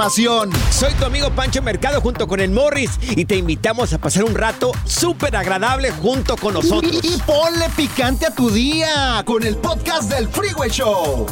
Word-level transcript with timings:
Soy 0.00 0.94
tu 0.98 1.04
amigo 1.04 1.30
Pancho 1.30 1.60
Mercado 1.60 2.00
junto 2.00 2.26
con 2.26 2.40
el 2.40 2.50
Morris 2.50 2.92
y 3.02 3.26
te 3.26 3.36
invitamos 3.36 3.92
a 3.92 3.98
pasar 3.98 4.24
un 4.24 4.34
rato 4.34 4.72
súper 4.86 5.36
agradable 5.36 5.90
junto 5.90 6.38
con 6.38 6.54
nosotros. 6.54 7.00
Y, 7.02 7.16
y 7.16 7.18
ponle 7.18 7.68
picante 7.76 8.24
a 8.24 8.34
tu 8.34 8.48
día 8.48 9.22
con 9.26 9.44
el 9.44 9.58
podcast 9.58 10.10
del 10.10 10.26
Freeway 10.28 10.70
Show. 10.70 11.26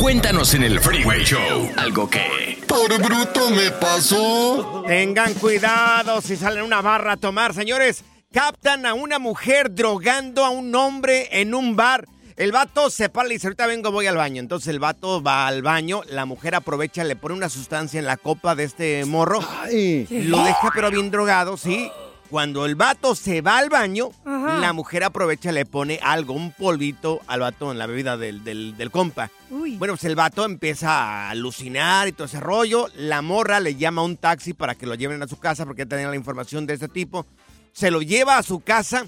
Cuéntanos 0.00 0.54
en 0.54 0.62
el 0.62 0.78
Freeway 0.78 1.24
Show 1.24 1.72
algo 1.76 2.08
que... 2.08 2.62
Por 2.68 2.96
bruto 3.02 3.50
me 3.50 3.72
pasó. 3.72 4.84
Tengan 4.86 5.34
cuidado 5.34 6.20
si 6.20 6.36
salen 6.36 6.60
a 6.60 6.64
una 6.64 6.80
barra 6.80 7.14
a 7.14 7.16
tomar, 7.16 7.54
señores. 7.54 8.04
Captan 8.32 8.86
a 8.86 8.94
una 8.94 9.18
mujer 9.18 9.74
drogando 9.74 10.44
a 10.44 10.50
un 10.50 10.72
hombre 10.76 11.28
en 11.32 11.56
un 11.56 11.74
bar. 11.74 12.06
El 12.40 12.52
vato 12.52 12.88
se 12.88 13.10
para 13.10 13.28
y 13.28 13.32
dice, 13.32 13.48
ahorita 13.48 13.66
vengo, 13.66 13.92
voy 13.92 14.06
al 14.06 14.16
baño. 14.16 14.40
Entonces 14.40 14.68
el 14.68 14.78
vato 14.78 15.22
va 15.22 15.46
al 15.46 15.60
baño, 15.60 16.00
la 16.08 16.24
mujer 16.24 16.54
aprovecha, 16.54 17.04
le 17.04 17.14
pone 17.14 17.34
una 17.34 17.50
sustancia 17.50 17.98
en 17.98 18.06
la 18.06 18.16
copa 18.16 18.54
de 18.54 18.64
este 18.64 19.04
morro. 19.04 19.40
Lo 19.40 20.44
deja 20.44 20.70
pero 20.74 20.90
bien 20.90 21.10
drogado, 21.10 21.58
sí. 21.58 21.90
Cuando 22.30 22.64
el 22.64 22.76
vato 22.76 23.14
se 23.14 23.42
va 23.42 23.58
al 23.58 23.68
baño, 23.68 24.10
Ajá. 24.24 24.56
la 24.58 24.72
mujer 24.72 25.04
aprovecha, 25.04 25.52
le 25.52 25.66
pone 25.66 25.98
algo, 26.02 26.32
un 26.32 26.52
polvito 26.52 27.20
al 27.26 27.40
vato 27.40 27.72
en 27.72 27.78
la 27.78 27.86
bebida 27.86 28.16
del, 28.16 28.42
del- 28.42 28.74
del 28.76 28.90
compa. 28.90 29.30
Uy. 29.50 29.76
Bueno, 29.76 29.94
pues 29.94 30.04
el 30.04 30.14
vato 30.16 30.44
empieza 30.46 30.90
a 30.92 31.30
alucinar 31.30 32.08
y 32.08 32.12
todo 32.12 32.26
ese 32.26 32.40
rollo. 32.40 32.86
La 32.96 33.20
morra 33.20 33.60
le 33.60 33.74
llama 33.74 34.00
a 34.00 34.04
un 34.06 34.16
taxi 34.16 34.54
para 34.54 34.76
que 34.76 34.86
lo 34.86 34.94
lleven 34.94 35.22
a 35.22 35.28
su 35.28 35.38
casa 35.38 35.66
porque 35.66 35.82
ya 35.82 35.88
tenía 35.88 36.08
la 36.08 36.16
información 36.16 36.66
de 36.66 36.74
este 36.74 36.88
tipo. 36.88 37.26
Se 37.72 37.90
lo 37.90 38.00
lleva 38.00 38.38
a 38.38 38.42
su 38.44 38.60
casa, 38.60 39.06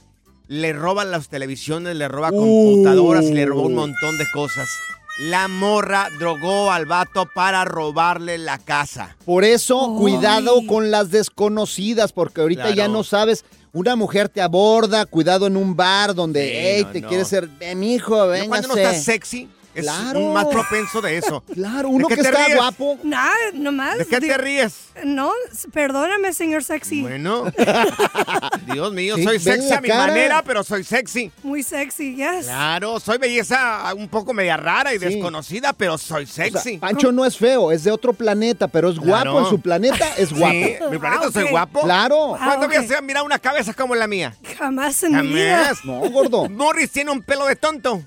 le 0.52 0.74
roba 0.74 1.04
las 1.06 1.28
televisiones, 1.28 1.96
le 1.96 2.08
roba 2.08 2.30
computadoras 2.30 3.24
y 3.24 3.32
le 3.32 3.46
roba 3.46 3.62
un 3.62 3.74
montón 3.74 4.18
de 4.18 4.24
cosas. 4.34 4.68
La 5.20 5.48
morra 5.48 6.08
drogó 6.18 6.70
al 6.70 6.84
vato 6.86 7.26
para 7.34 7.64
robarle 7.64 8.36
la 8.38 8.58
casa. 8.58 9.16
Por 9.24 9.44
eso, 9.44 9.94
cuidado 9.98 10.66
con 10.66 10.90
las 10.90 11.10
desconocidas, 11.10 12.12
porque 12.12 12.40
ahorita 12.42 12.70
ya 12.74 12.88
no 12.88 13.02
sabes. 13.02 13.44
Una 13.72 13.96
mujer 13.96 14.28
te 14.28 14.42
aborda, 14.42 15.06
cuidado 15.06 15.46
en 15.46 15.56
un 15.56 15.74
bar 15.74 16.14
donde, 16.14 16.44
Sí, 16.46 16.52
hey, 16.54 16.82
no, 16.84 16.92
te 16.92 17.00
no. 17.00 17.08
quieres 17.08 17.28
ser, 17.28 17.48
ven 17.58 17.82
hijo, 17.82 18.14
¿No? 18.16 18.26
véngase. 18.28 18.48
Cuando 18.48 18.68
uno 18.74 18.76
está 18.76 18.94
sexy, 18.94 19.48
es 19.74 19.82
Claro. 19.84 20.20
un 20.20 20.32
más 20.34 20.46
propenso 20.46 21.00
de 21.00 21.18
eso. 21.18 21.42
Claro, 21.54 21.88
uno 21.90 22.08
¿De 22.08 22.14
que 22.16 22.20
está 22.22 22.44
ríes? 22.46 22.56
guapo. 22.56 22.98
Nada, 23.02 23.32
nomás. 23.54 23.98
¿De 23.98 24.06
qué 24.06 24.20
te 24.20 24.36
ríes? 24.38 24.74
No, 25.04 25.30
perdóname, 25.72 26.32
señor 26.32 26.64
sexy. 26.64 27.02
Bueno. 27.02 27.44
Dios 28.72 28.92
mío, 28.92 29.16
Sí, 29.16 29.24
soy 29.24 29.38
sexy 29.38 29.72
a 29.72 29.80
mi 29.80 29.88
cara. 29.88 30.06
manera, 30.08 30.42
pero 30.42 30.62
soy 30.64 30.84
sexy. 30.84 31.30
Muy 31.42 31.62
sexy, 31.62 32.14
yes. 32.16 32.46
Claro, 32.46 33.00
soy 33.00 33.18
belleza 33.18 33.92
un 33.96 34.08
poco 34.08 34.32
media 34.32 34.56
rara 34.56 34.94
y 34.94 34.98
Sí. 34.98 35.04
desconocida, 35.06 35.72
pero 35.72 35.98
soy 35.98 36.24
O 36.24 36.26
sea, 36.26 36.44
sexy. 36.46 36.78
Pancho 36.78 37.12
no 37.12 37.24
es 37.24 37.36
feo, 37.36 37.72
es 37.72 37.84
de 37.84 37.90
otro 37.90 38.12
planeta, 38.12 38.68
pero 38.68 38.90
es 38.90 38.98
guapo 38.98 39.40
en 39.40 39.46
su 39.46 39.60
planeta, 39.60 40.06
es 40.16 40.32
guapo. 40.32 40.52
Sí, 40.54 40.74
mi 40.90 40.98
planeta 40.98 41.26
Ah, 41.26 41.30
soy 41.32 41.48
guapo. 41.50 41.80
Claro. 41.82 42.34
Ah, 42.34 42.44
¿Cuándo 42.44 42.66
ok. 42.66 42.74
habías 42.76 43.02
mirado 43.02 43.24
una 43.26 43.38
cabeza 43.38 43.74
como 43.74 43.94
la 43.94 44.06
mía? 44.06 44.34
Jamás 44.58 45.02
en 45.02 45.20
mi 45.22 45.34
vida. 45.34 45.58
Jamás. 45.64 45.84
No, 45.84 46.00
gordo. 46.10 46.48
Morris 46.48 46.90
tiene 46.90 47.10
un 47.10 47.22
pelo 47.22 47.46
de 47.46 47.56
tonto. 47.56 48.02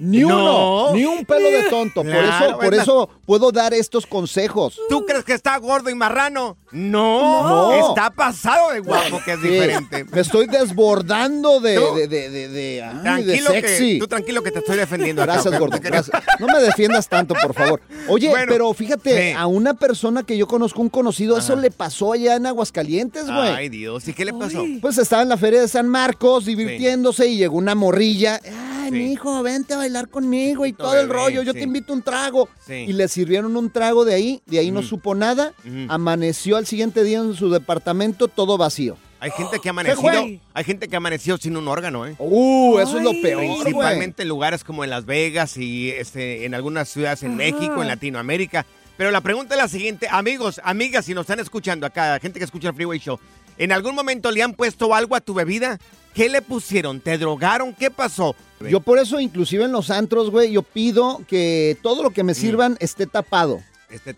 Ni 0.00 0.20
No. 0.20 0.86
uno, 0.88 0.94
ni 0.94 1.04
un 1.04 1.24
pelo 1.24 1.50
de 1.50 1.64
tonto. 1.64 2.02
Por 2.02 2.14
eso, 2.14 2.58
por 2.58 2.74
eso 2.74 3.10
puedo 3.26 3.52
dar 3.52 3.74
estos 3.74 4.06
consejos. 4.06 4.78
¿Tú 4.88 5.04
crees 5.04 5.24
que 5.24 5.32
está 5.34 5.56
gordo 5.58 5.90
y 5.90 5.94
marrano? 5.94 6.56
No, 6.72 7.42
No. 7.70 7.88
está 7.88 8.10
pasado 8.10 8.72
de 8.72 8.80
guapo, 8.80 9.20
que 9.24 9.32
es 9.32 9.40
Sí, 9.40 9.48
diferente. 9.48 10.04
Me 10.04 10.20
estoy 10.20 10.46
desbordando 10.46 11.60
de, 11.60 11.78
de, 11.78 12.08
de, 12.08 12.30
de, 12.30 12.48
de- 12.48 12.82
ay, 12.82 13.24
sexy. 13.40 13.94
que, 13.94 13.98
tú 14.00 14.06
tranquilo 14.08 14.42
que 14.42 14.50
te 14.50 14.58
estoy 14.60 14.76
defendiendo 14.76 15.22
acá, 15.22 15.34
Gracias, 15.34 15.54
¿ok? 15.54 15.60
gordo. 15.60 15.78
Gracias. 15.80 16.22
No 16.38 16.46
me 16.46 16.60
defiendas 16.60 17.08
tanto, 17.08 17.34
por 17.40 17.54
favor. 17.54 17.80
Oye, 18.08 18.28
Bueno, 18.28 18.46
pero 18.48 18.72
fíjate, 18.74 19.30
sí. 19.32 19.36
a 19.36 19.46
una 19.46 19.74
persona 19.74 20.22
que 20.22 20.36
yo 20.36 20.46
conozco, 20.46 20.80
un 20.80 20.88
conocido, 20.88 21.36
eso 21.38 21.56
le 21.56 21.70
pasó 21.70 22.12
allá 22.12 22.36
en 22.36 22.46
Aguascalientes, 22.46 23.26
güey. 23.26 23.38
Ay, 23.38 23.68
Dios, 23.68 24.06
¿y 24.08 24.12
qué 24.14 24.24
le 24.24 24.32
pasó? 24.32 24.62
Uy. 24.62 24.78
Pues 24.80 24.98
estaba 24.98 25.22
en 25.22 25.28
la 25.28 25.36
feria 25.36 25.60
de 25.60 25.68
San 25.68 25.88
Marcos 25.88 26.44
divirtiéndose 26.44 27.26
y 27.26 27.36
llegó 27.38 27.56
una 27.56 27.74
morrilla. 27.74 28.40
Ay, 28.84 28.90
hijo, 29.16 29.42
vente 29.42 29.74
a 29.74 29.78
bailar 29.78 30.08
conmigo 30.08 30.66
y 30.66 30.72
todo 30.72 30.98
el 30.98 31.08
rollo. 31.08 31.42
Yo 31.42 31.52
sí. 31.52 31.58
te 31.58 31.64
invito 31.64 31.92
un 31.92 32.02
trago. 32.02 32.48
Sí. 32.66 32.74
Y 32.74 32.92
le 32.92 33.08
sirvieron 33.08 33.56
un 33.56 33.70
trago 33.70 34.04
de 34.04 34.14
ahí. 34.14 34.42
De 34.46 34.58
ahí 34.58 34.70
no 34.70 34.82
supo 34.82 35.14
nada. 35.14 35.52
Amaneció 35.88 36.56
al 36.56 36.66
siguiente 36.66 37.02
día 37.02 37.18
en 37.18 37.34
su 37.34 37.50
departamento 37.50 38.28
todo 38.28 38.56
vacío. 38.56 38.96
Hay 39.18 39.30
gente 39.30 39.58
que 39.60 39.68
ha 39.68 39.70
amanecido, 39.76 40.12
hay 40.52 40.64
gente 40.64 40.88
que 40.88 40.96
ha 40.96 40.98
amanecido 40.98 41.38
sin 41.38 41.56
un 41.56 41.68
órgano, 41.68 42.06
¿eh? 42.06 42.14
Uh, 42.18 42.78
eso 42.78 42.98
es 42.98 43.02
lo 43.04 43.12
peor. 43.22 43.42
Principalmente 43.62 44.22
en 44.22 44.28
lugares 44.28 44.62
como 44.62 44.84
en 44.84 44.90
Las 44.90 45.06
Vegas 45.06 45.56
y 45.56 45.90
este, 45.90 46.44
en 46.44 46.54
algunas 46.54 46.88
ciudades 46.88 47.22
en 47.22 47.30
Ajá. 47.30 47.38
México, 47.38 47.80
en 47.80 47.88
Latinoamérica. 47.88 48.66
Pero 48.96 49.10
la 49.10 49.20
pregunta 49.20 49.54
es 49.54 49.60
la 49.60 49.68
siguiente, 49.68 50.06
amigos, 50.10 50.60
amigas, 50.64 51.04
si 51.04 51.14
nos 51.14 51.22
están 51.22 51.40
escuchando 51.40 51.86
acá, 51.86 52.18
gente 52.20 52.38
que 52.38 52.44
escucha 52.44 52.68
el 52.68 52.74
Freeway 52.74 52.98
Show, 52.98 53.18
¿en 53.58 53.72
algún 53.72 53.94
momento 53.94 54.30
le 54.30 54.42
han 54.42 54.54
puesto 54.54 54.94
algo 54.94 55.14
a 55.16 55.20
tu 55.20 55.34
bebida? 55.34 55.78
¿Qué 56.14 56.28
le 56.28 56.40
pusieron? 56.42 57.00
¿Te 57.00 57.18
drogaron? 57.18 57.74
¿Qué 57.74 57.90
pasó? 57.90 58.34
Yo 58.70 58.80
por 58.80 58.98
eso, 58.98 59.20
inclusive 59.20 59.64
en 59.64 59.72
los 59.72 59.90
antros, 59.90 60.30
güey, 60.30 60.50
yo 60.52 60.62
pido 60.62 61.20
que 61.28 61.76
todo 61.82 62.02
lo 62.02 62.10
que 62.10 62.22
me 62.24 62.32
sirvan 62.34 62.76
esté 62.80 63.06
tapado. 63.06 63.60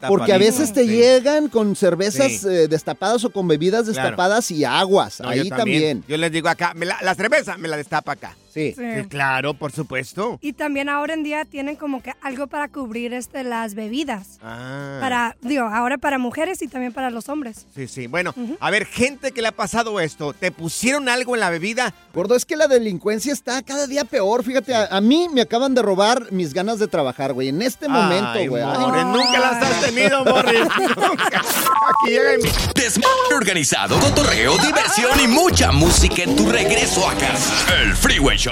Porque 0.07 0.33
a 0.33 0.39
veces 0.39 0.73
te 0.73 0.85
sí. 0.85 0.89
llegan 0.91 1.49
con 1.49 1.77
cervezas 1.77 2.33
Sí. 2.41 2.49
eh, 2.49 2.69
destapadas 2.69 3.25
o 3.25 3.31
con 3.31 3.47
bebidas 3.49 3.85
Claro. 3.85 3.93
destapadas 4.03 4.51
y 4.51 4.65
aguas. 4.65 5.21
No, 5.21 5.35
yo 5.35 5.43
Ahí 5.43 5.49
también. 5.51 6.05
Yo 6.09 6.17
les 6.17 6.33
digo 6.33 6.49
acá, 6.49 6.73
me 6.75 6.87
la, 6.87 6.97
la 7.03 7.15
cerveza 7.15 7.59
me 7.59 7.69
la 7.69 7.77
destapa 7.77 8.13
acá. 8.13 8.35
Sí. 8.59 8.75
Sí. 8.77 9.09
Claro, 9.09 9.55
por 9.55 9.73
supuesto. 9.73 10.39
Y 10.41 10.53
también 10.53 10.89
ahora 10.89 11.15
en 11.15 11.23
día 11.23 11.45
tienen 11.45 11.77
como 11.77 12.03
que 12.03 12.13
algo 12.23 12.47
para 12.47 12.69
cubrir 12.69 13.13
este, 13.15 13.45
las 13.45 13.75
bebidas. 13.75 14.39
Ah. 14.43 14.99
Para, 15.01 15.37
digo, 15.43 15.65
ahora 15.65 15.99
para 15.99 16.19
mujeres 16.19 16.61
y 16.63 16.69
también 16.69 16.93
para 16.93 17.11
los 17.11 17.29
hombres. 17.29 17.67
Sí, 17.75 17.87
sí. 17.89 18.07
Bueno, 18.07 18.35
a 18.61 18.71
ver, 18.71 18.87
gente 18.87 19.33
que 19.33 19.43
le 19.43 19.49
ha 19.49 19.53
pasado 19.53 20.01
esto, 20.01 20.33
¿te 20.33 20.51
pusieron 20.51 21.09
algo 21.09 21.35
en 21.35 21.41
la 21.41 21.51
bebida? 21.51 21.95
Gordo, 22.13 22.35
es 22.35 22.45
que 22.45 22.57
la 22.57 22.67
delincuencia 22.67 23.33
está 23.33 23.63
cada 23.63 23.87
día 23.87 24.05
peor. 24.05 24.43
Fíjate, 24.45 24.75
a, 24.75 24.87
a 24.87 25.01
mí 25.01 25.29
me 25.33 25.41
acaban 25.41 25.75
de 25.75 25.83
robar 25.83 26.33
mis 26.33 26.53
ganas 26.53 26.79
de 26.79 26.89
trabajar, 26.89 27.33
güey. 27.33 27.49
En 27.49 27.63
este 27.63 27.89
momento, 27.89 28.39
güey. 28.49 28.63
No. 28.63 29.05
nunca 29.05 29.39
las 29.39 29.63
has 29.63 29.81
tenido, 29.83 30.25
Morris. 30.25 30.61
Nunca. 30.97 31.41
Aquí 31.41 32.11
llega. 32.11 32.31
Desmadre 32.75 33.35
organizado, 33.35 33.99
cotorreo, 34.01 34.57
diversión 34.59 35.21
y 35.21 35.29
mucha 35.29 35.73
música 35.73 36.23
en 36.23 36.37
tu 36.37 36.49
regreso 36.49 37.09
a 37.09 37.15
casa. 37.15 37.83
El 37.83 37.95
Freeway 37.95 38.37
Show. 38.37 38.48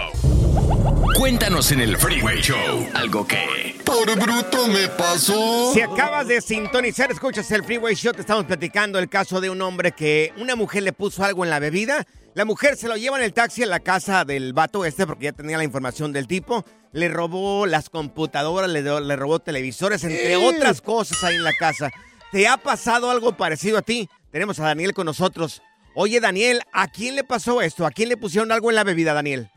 Cuéntanos 1.16 1.72
en 1.72 1.80
el 1.80 1.96
Freeway 1.96 2.40
Show 2.40 2.88
algo 2.94 3.26
que... 3.26 3.74
Por 3.84 4.18
bruto 4.18 4.66
me 4.68 4.88
pasó. 4.88 5.72
Si 5.72 5.80
acabas 5.80 6.28
de 6.28 6.40
sintonizar, 6.40 7.10
escuchas 7.10 7.50
el 7.52 7.64
Freeway 7.64 7.94
Show, 7.94 8.12
te 8.12 8.20
estamos 8.20 8.44
platicando 8.44 8.98
el 8.98 9.08
caso 9.08 9.40
de 9.40 9.48
un 9.48 9.62
hombre 9.62 9.92
que 9.92 10.32
una 10.36 10.56
mujer 10.56 10.82
le 10.82 10.92
puso 10.92 11.24
algo 11.24 11.44
en 11.44 11.50
la 11.50 11.58
bebida. 11.58 12.06
La 12.34 12.44
mujer 12.44 12.76
se 12.76 12.88
lo 12.88 12.96
lleva 12.96 13.16
en 13.16 13.24
el 13.24 13.32
taxi 13.32 13.62
a 13.62 13.66
la 13.66 13.80
casa 13.80 14.24
del 14.24 14.52
vato 14.52 14.84
este 14.84 15.06
porque 15.06 15.24
ya 15.24 15.32
tenía 15.32 15.56
la 15.56 15.64
información 15.64 16.12
del 16.12 16.26
tipo. 16.26 16.64
Le 16.92 17.08
robó 17.08 17.66
las 17.66 17.88
computadoras, 17.88 18.68
le, 18.68 19.16
robó 19.16 19.38
televisores, 19.38 20.04
entre 20.04 20.36
otras 20.36 20.82
cosas 20.82 21.24
ahí 21.24 21.36
en 21.36 21.44
la 21.44 21.54
casa. 21.54 21.90
¿Te 22.32 22.46
ha 22.46 22.58
pasado 22.58 23.10
algo 23.10 23.36
parecido 23.36 23.78
a 23.78 23.82
ti? 23.82 24.10
Tenemos 24.30 24.60
a 24.60 24.64
Daniel 24.64 24.92
con 24.92 25.06
nosotros. 25.06 25.62
Oye, 25.94 26.20
Daniel, 26.20 26.60
¿a 26.72 26.88
quién 26.88 27.16
le 27.16 27.24
pasó 27.24 27.62
esto? 27.62 27.86
¿A 27.86 27.90
quién 27.90 28.10
le 28.10 28.18
pusieron 28.18 28.52
algo 28.52 28.68
en 28.70 28.76
la 28.76 28.84
bebida, 28.84 29.14
Daniel? 29.14 29.50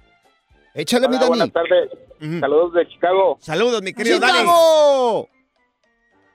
Échale, 0.73 1.07
mi 1.07 1.15
Hola, 1.15 1.25
Dani. 1.25 1.29
buenas 1.29 1.51
tardes. 1.53 1.89
Saludos 2.39 2.73
de 2.73 2.87
Chicago. 2.87 3.37
Saludos, 3.39 3.81
mi 3.81 3.93
querido 3.93 4.19
Dani. 4.19 4.39
¡Chicago! 4.39 5.29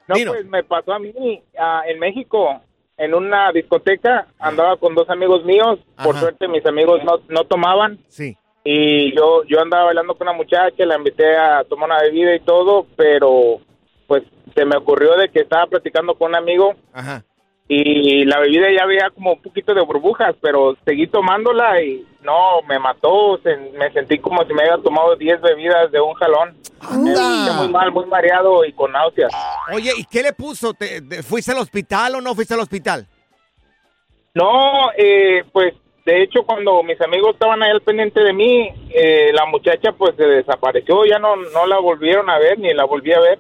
No, 0.07 0.15
pues 0.15 0.47
me 0.47 0.63
pasó 0.65 0.93
a 0.93 0.99
mí 0.99 1.43
ah, 1.59 1.83
en 1.87 1.99
México, 1.99 2.61
en 2.97 3.15
una 3.15 3.53
discoteca. 3.53 4.27
Andaba 4.39 4.77
con 4.77 4.95
dos 4.95 5.09
amigos 5.09 5.45
míos. 5.45 5.79
Por 6.03 6.17
suerte, 6.19 6.49
mis 6.49 6.65
amigos 6.67 7.03
no, 7.05 7.21
no 7.29 7.45
tomaban. 7.45 7.99
Sí. 8.09 8.37
Y 8.65 9.15
yo, 9.15 9.45
yo 9.45 9.61
andaba 9.61 9.85
bailando 9.85 10.15
con 10.15 10.27
una 10.27 10.37
muchacha, 10.37 10.87
la 10.87 10.97
invité 10.97 11.37
a 11.37 11.65
tomar 11.65 11.91
una 11.91 12.01
bebida 12.01 12.35
y 12.35 12.41
todo, 12.41 12.87
pero 12.97 13.61
pues 14.07 14.23
se 14.55 14.65
me 14.65 14.77
ocurrió 14.77 15.17
de 15.17 15.29
que 15.29 15.41
estaba 15.41 15.67
platicando 15.67 16.15
con 16.15 16.31
un 16.31 16.37
amigo 16.37 16.75
Ajá. 16.93 17.25
Y 17.67 18.25
la 18.27 18.41
bebida 18.41 18.67
ya 18.77 18.85
había 18.85 19.11
como 19.11 19.33
un 19.33 19.43
poquito 19.43 19.73
de 19.75 19.81
burbujas, 19.83 20.35
pero 20.43 20.77
seguí 20.85 21.07
tomándola 21.07 21.81
y 21.83 22.05
no, 22.23 22.61
me 22.69 22.79
mató, 22.79 23.39
se- 23.43 23.57
me 23.79 23.91
sentí 23.93 24.19
como 24.19 24.43
si 24.45 24.49
me 24.53 24.63
hubiera 24.63 24.79
tomado 24.83 25.17
10 25.17 25.41
bebidas 25.41 25.91
de 25.91 26.01
un 26.01 26.13
jalón. 26.15 26.55
Me 27.03 27.15
muy 27.57 27.69
mal, 27.69 27.91
muy 27.93 28.05
mareado 28.07 28.65
y 28.67 28.73
con 28.75 28.93
náuseas. 28.93 29.33
Oye, 29.73 29.91
¿y 29.97 30.05
qué 30.05 30.23
le 30.23 30.33
puso? 30.35 30.75
¿Te, 30.75 31.01
te- 31.01 31.23
¿Fuiste 31.23 31.53
al 31.53 31.59
hospital 31.59 32.17
o 32.17 32.21
no 32.21 32.35
fuiste 32.35 32.53
al 32.55 32.61
hospital? 32.61 33.07
No, 34.35 34.91
eh, 34.97 35.45
pues 35.53 35.75
de 36.05 36.23
hecho 36.23 36.43
cuando 36.45 36.83
mis 36.83 37.01
amigos 37.01 37.33
estaban 37.35 37.63
ahí 37.63 37.71
al 37.71 37.81
pendiente 37.81 38.21
de 38.21 38.33
mí, 38.35 38.69
eh, 38.95 39.31
la 39.33 39.47
muchacha 39.47 39.93
pues 39.93 40.15
se 40.17 40.25
desapareció, 40.27 41.05
ya 41.07 41.19
no, 41.19 41.37
no 41.37 41.67
la 41.67 41.79
volvieron 41.79 42.29
a 42.29 42.39
ver 42.39 42.59
ni 42.59 42.75
la 42.75 42.85
volví 42.85 43.13
a 43.13 43.21
ver. 43.21 43.39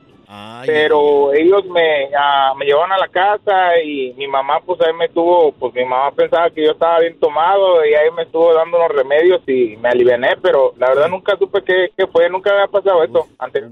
Pero 0.67 1.32
ellos 1.35 1.65
me, 1.67 2.09
ah, 2.19 2.53
me 2.56 2.65
llevaron 2.65 2.93
a 2.93 2.99
la 2.99 3.09
casa 3.09 3.79
y 3.85 4.12
mi 4.17 4.26
mamá 4.26 4.61
pues 4.65 4.81
ahí 4.81 4.93
me 4.94 5.09
tuvo, 5.09 5.53
pues 5.53 5.75
mi 5.75 5.85
mamá 5.85 6.11
pensaba 6.12 6.50
que 6.50 6.65
yo 6.65 6.73
estaba 6.73 7.00
bien 7.00 7.19
tomado 7.21 7.85
y 7.85 7.94
ahí 7.94 8.11
me 8.17 8.23
estuvo 8.23 8.53
dando 8.55 8.76
unos 8.79 8.91
remedios 8.91 9.41
y 9.47 9.76
me 9.76 9.88
aliviané, 9.91 10.37
pero 10.43 10.75
la 10.79 10.88
verdad 10.88 11.09
nunca 11.09 11.37
supe 11.38 11.62
qué, 11.65 11.91
qué 11.97 12.06
fue, 12.06 12.29
nunca 12.31 12.50
había 12.53 12.67
pasado 12.69 13.03
esto 13.05 13.26
antes. 13.38 13.62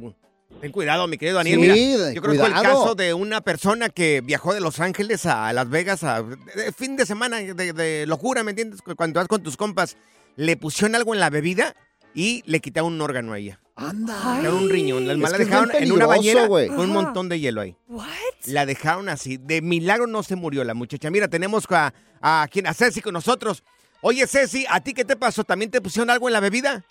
Ten 0.60 0.70
cuidado, 0.70 1.08
mi 1.08 1.18
querido 1.18 1.38
Daniel. 1.38 1.56
Sí, 1.56 1.60
Mira, 1.62 1.74
de- 1.74 2.14
yo 2.14 2.22
creo 2.22 2.32
que 2.34 2.38
fue 2.38 2.48
el 2.48 2.54
caso 2.54 2.94
de 2.94 3.14
una 3.14 3.40
persona 3.40 3.88
que 3.88 4.20
viajó 4.20 4.54
de 4.54 4.60
Los 4.60 4.78
Ángeles 4.78 5.26
a 5.26 5.52
Las 5.52 5.68
Vegas 5.68 6.04
a 6.04 6.22
de- 6.22 6.36
de 6.36 6.72
fin 6.72 6.96
de 6.96 7.04
semana 7.04 7.38
de, 7.38 7.72
de 7.72 8.06
locura, 8.06 8.44
¿me 8.44 8.50
entiendes? 8.50 8.80
Cuando 8.96 9.18
vas 9.18 9.26
con 9.28 9.42
tus 9.42 9.56
compas, 9.56 9.96
le 10.36 10.56
pusieron 10.56 10.94
algo 10.94 11.14
en 11.14 11.20
la 11.20 11.30
bebida 11.30 11.74
y 12.14 12.42
le 12.46 12.60
quitaron 12.60 12.92
un 12.92 13.00
órgano 13.00 13.32
a 13.32 13.38
ella. 13.38 13.58
Anda. 13.88 14.14
Quitaron 14.38 14.62
un 14.64 14.70
riñón. 14.70 15.06
La 15.06 15.14
la 15.14 15.38
dejaron 15.38 15.70
en 15.74 15.92
una 15.92 16.06
bañera 16.06 16.46
con 16.48 16.80
un 16.80 16.90
montón 16.90 17.28
de 17.28 17.40
hielo 17.40 17.60
ahí. 17.60 17.76
What? 17.88 18.06
La 18.46 18.66
dejaron 18.66 19.08
así. 19.08 19.36
De 19.36 19.60
milagro 19.62 20.06
no 20.06 20.22
se 20.22 20.36
murió 20.36 20.64
la 20.64 20.74
muchacha. 20.74 21.10
Mira, 21.10 21.28
tenemos 21.28 21.66
a, 21.70 21.92
a, 22.20 22.46
quien, 22.50 22.66
a 22.66 22.74
Ceci 22.74 23.00
con 23.00 23.12
nosotros. 23.14 23.62
Oye, 24.00 24.26
Ceci, 24.26 24.64
¿a 24.68 24.80
ti 24.80 24.94
qué 24.94 25.04
te 25.04 25.16
pasó? 25.16 25.44
¿También 25.44 25.70
te 25.70 25.80
pusieron 25.80 26.10
algo 26.10 26.28
en 26.28 26.32
la 26.32 26.40
bebida? 26.40 26.82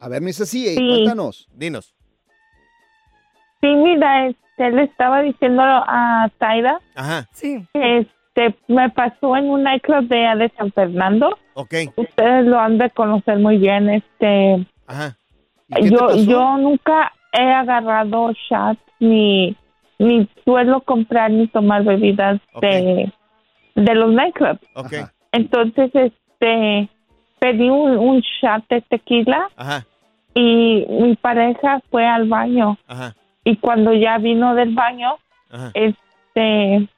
A 0.00 0.08
ver, 0.08 0.22
mi 0.22 0.32
Ceci, 0.32 0.74
Sí. 0.74 0.76
cuéntanos. 0.76 1.48
Dinos. 1.52 1.94
Sí, 3.60 3.66
mira, 3.68 4.28
este, 4.28 4.70
le 4.70 4.84
estaba 4.84 5.20
diciendo 5.22 5.62
a 5.62 6.30
Taira 6.38 6.80
Ajá. 6.94 7.28
Sí. 7.32 7.66
que 7.72 7.98
este, 7.98 8.56
me 8.68 8.88
pasó 8.90 9.36
en 9.36 9.50
un 9.50 9.64
nightclub 9.64 10.06
de, 10.08 10.16
de 10.16 10.52
San 10.56 10.72
Fernando. 10.72 11.36
Ok. 11.54 11.74
Ustedes 11.96 12.46
lo 12.46 12.58
han 12.60 12.78
de 12.78 12.88
conocer 12.90 13.38
muy 13.38 13.58
bien. 13.58 13.88
Este, 13.90 14.64
Ajá. 14.86 15.16
Yo, 15.68 16.14
yo 16.16 16.56
nunca 16.58 17.12
he 17.32 17.42
agarrado 17.42 18.32
shots 18.48 18.80
ni, 19.00 19.56
ni 19.98 20.28
suelo 20.44 20.80
comprar 20.80 21.30
ni 21.30 21.46
tomar 21.48 21.84
bebidas 21.84 22.40
de, 22.60 23.12
de 23.74 23.94
los 23.94 24.12
nightclubs. 24.12 24.60
Ok. 24.74 24.92
Entonces, 25.32 25.90
este, 25.94 26.88
pedí 27.38 27.68
un, 27.68 27.96
un 27.98 28.20
shot 28.40 28.64
de 28.68 28.80
tequila 28.82 29.48
Ajá. 29.56 29.84
y 30.34 30.86
mi 30.88 31.14
pareja 31.16 31.80
fue 31.90 32.06
al 32.06 32.28
baño. 32.28 32.78
Ajá. 32.86 33.14
Y 33.44 33.56
cuando 33.56 33.92
ya 33.92 34.18
vino 34.18 34.54
del 34.54 34.74
baño, 34.74 35.16
Ajá. 35.50 35.70
este, 35.74 36.88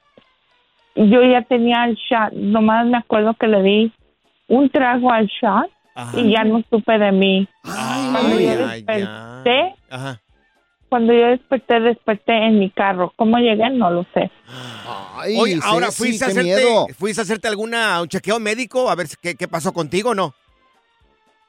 yo 0.95 1.23
ya 1.23 1.41
tenía 1.43 1.85
el 1.85 1.95
shot. 1.95 2.33
Nomás 2.33 2.85
me 2.87 2.97
acuerdo 2.97 3.33
que 3.35 3.47
le 3.47 3.61
di 3.61 3.91
un 4.47 4.69
trago 4.69 5.11
al 5.11 5.27
shot 5.27 5.69
Ajá. 5.95 6.19
y 6.19 6.31
ya 6.31 6.43
no 6.43 6.63
supe 6.69 6.97
de 6.97 7.11
mí. 7.11 7.47
Cuando 8.11 8.37
Ay, 8.37 8.45
yo 8.45 8.67
ay, 8.67 8.81
desperté, 8.83 9.75
Ajá. 9.89 10.21
cuando 10.89 11.13
yo 11.13 11.27
desperté, 11.27 11.79
desperté 11.79 12.33
en 12.47 12.59
mi 12.59 12.69
carro. 12.69 13.13
¿Cómo 13.15 13.37
llegué? 13.37 13.69
No 13.71 13.89
lo 13.91 14.05
sé. 14.13 14.29
Ay, 15.17 15.35
Oye, 15.39 15.59
ahora 15.63 15.91
fuiste 15.91 16.25
a 16.25 16.27
hacerte, 16.27 16.43
miedo. 16.43 16.87
fuiste 16.97 17.21
a 17.21 17.23
hacerte 17.23 17.47
alguna 17.47 18.01
un 18.01 18.07
chequeo 18.07 18.39
médico 18.39 18.89
a 18.89 18.95
ver 18.95 19.07
qué, 19.21 19.35
qué 19.35 19.47
pasó 19.47 19.71
contigo 19.73 20.11
o 20.11 20.15
no. 20.15 20.33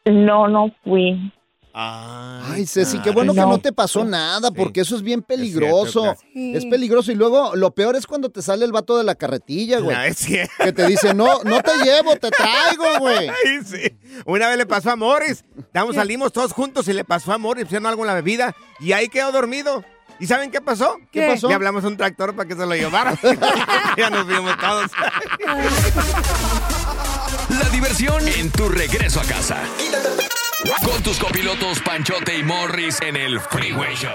No, 0.04 0.48
no 0.48 0.70
fui. 0.84 1.32
Ay, 1.74 2.66
Ceci, 2.66 2.98
qué 3.00 3.10
bueno 3.10 3.32
que 3.32 3.40
No. 3.40 3.58
te 3.58 3.72
pasó 3.72 4.04
nada, 4.04 4.50
porque 4.50 4.82
eso 4.82 4.94
es 4.94 5.02
bien 5.02 5.22
peligroso. 5.22 6.02
cierto, 6.02 6.58
Es, 6.58 6.66
peligroso. 6.66 7.12
Y 7.12 7.14
luego, 7.14 7.56
lo 7.56 7.70
peor 7.70 7.96
es 7.96 8.06
cuando 8.06 8.28
te 8.28 8.42
sale 8.42 8.64
el 8.64 8.72
vato 8.72 8.98
de 8.98 9.04
la 9.04 9.14
carretilla, 9.14 9.78
güey. 9.80 9.96
Ah, 9.96 10.06
es 10.06 10.18
cierto. 10.18 10.52
Que 10.62 10.72
te 10.72 10.86
dice, 10.86 11.14
no, 11.14 11.42
no 11.44 11.62
te 11.62 11.76
llevo, 11.82 12.14
te 12.16 12.30
traigo, 12.30 12.98
güey. 12.98 13.28
Ay, 13.46 13.60
sí. 13.64 13.98
Una 14.26 14.48
vez 14.48 14.58
le 14.58 14.66
pasó 14.66 14.90
a 14.90 14.96
Morris. 14.96 15.44
Estábamos, 15.58 15.96
salimos 15.96 16.32
todos 16.32 16.52
juntos 16.52 16.86
y 16.88 16.92
le 16.92 17.04
pasó 17.04 17.32
a 17.32 17.38
Morris, 17.38 17.64
pusieron 17.64 17.86
algo 17.86 18.02
en 18.02 18.08
la 18.08 18.14
bebida 18.14 18.54
y 18.80 18.92
ahí 18.92 19.08
quedó 19.08 19.32
dormido. 19.32 19.84
¿Y 20.20 20.26
saben 20.26 20.50
qué 20.50 20.60
pasó? 20.60 20.98
¿Qué 21.10 21.26
pasó? 21.26 21.48
Le 21.48 21.54
hablamos 21.54 21.82
a 21.84 21.88
un 21.88 21.96
tractor 21.96 22.36
para 22.36 22.46
que 22.46 22.54
se 22.54 22.64
lo 22.66 22.74
llevara. 22.74 23.18
ya 23.96 24.10
nos 24.10 24.26
vimos 24.26 24.56
todos. 24.58 24.90
La 27.48 27.68
diversión 27.70 28.28
en 28.28 28.50
tu 28.50 28.68
regreso 28.68 29.20
a 29.20 29.24
casa. 29.24 29.56
Con 30.62 31.02
tus 31.02 31.18
copilotos 31.18 31.80
Panchote 31.80 32.38
y 32.38 32.44
Morris 32.44 33.00
en 33.00 33.16
el 33.16 33.40
Freeway 33.40 33.96
Show. 33.96 34.12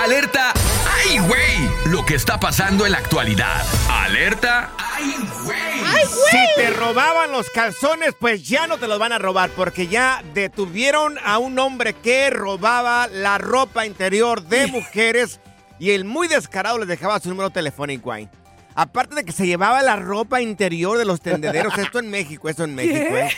Alerta, 0.00 0.52
¡ay, 0.54 1.18
güey! 1.18 1.68
Lo 1.86 2.06
que 2.06 2.14
está 2.14 2.38
pasando 2.38 2.86
en 2.86 2.92
la 2.92 2.98
actualidad. 2.98 3.64
Alerta, 3.90 4.70
¡ay, 4.78 5.16
güey! 5.44 6.06
Si 6.30 6.38
te 6.54 6.70
robaban 6.70 7.32
los 7.32 7.50
calzones, 7.50 8.14
pues 8.18 8.46
ya 8.48 8.68
no 8.68 8.78
te 8.78 8.86
los 8.86 9.00
van 9.00 9.12
a 9.12 9.18
robar, 9.18 9.50
porque 9.50 9.88
ya 9.88 10.22
detuvieron 10.32 11.18
a 11.24 11.38
un 11.38 11.58
hombre 11.58 11.92
que 11.92 12.30
robaba 12.30 13.08
la 13.08 13.36
ropa 13.38 13.86
interior 13.86 14.42
de 14.44 14.68
mujeres 14.68 15.40
y 15.80 15.90
el 15.90 16.04
muy 16.04 16.28
descarado 16.28 16.78
les 16.78 16.88
dejaba 16.88 17.18
su 17.18 17.30
número 17.30 17.50
telefónico 17.50 18.12
ahí. 18.12 18.28
Aparte 18.76 19.16
de 19.16 19.24
que 19.24 19.32
se 19.32 19.46
llevaba 19.46 19.82
la 19.82 19.96
ropa 19.96 20.40
interior 20.40 20.96
de 20.98 21.04
los 21.04 21.20
tendederos, 21.20 21.76
esto 21.78 21.98
en 21.98 22.10
México, 22.10 22.48
esto 22.48 22.62
en 22.62 22.76
México, 22.76 23.06
¿Qué? 23.08 23.20
¿eh? 23.22 23.30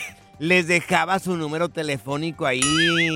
Les 0.43 0.67
dejaba 0.67 1.19
su 1.19 1.37
número 1.37 1.69
telefónico 1.69 2.45
ahí. 2.45 2.59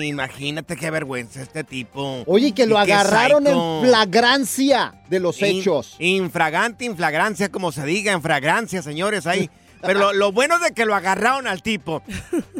Imagínate 0.05 0.77
qué 0.77 0.89
vergüenza 0.89 1.41
este 1.41 1.65
tipo. 1.65 2.23
Oye, 2.25 2.53
que 2.53 2.65
lo 2.65 2.77
agarraron 2.77 3.43
psycho. 3.43 3.79
en 3.81 3.85
flagrancia 3.89 4.93
de 5.09 5.19
los 5.19 5.41
In- 5.41 5.45
hechos. 5.59 5.97
Infragante, 5.99 6.85
inflagrancia, 6.85 7.49
como 7.49 7.73
se 7.73 7.83
diga, 7.85 8.13
en 8.13 8.21
fragrancia, 8.21 8.81
señores, 8.81 9.27
ahí. 9.27 9.49
Pero 9.81 9.99
lo, 9.99 10.13
lo 10.13 10.31
bueno 10.31 10.57
de 10.59 10.71
que 10.71 10.85
lo 10.85 10.95
agarraron 10.95 11.47
al 11.47 11.61
tipo. 11.61 12.01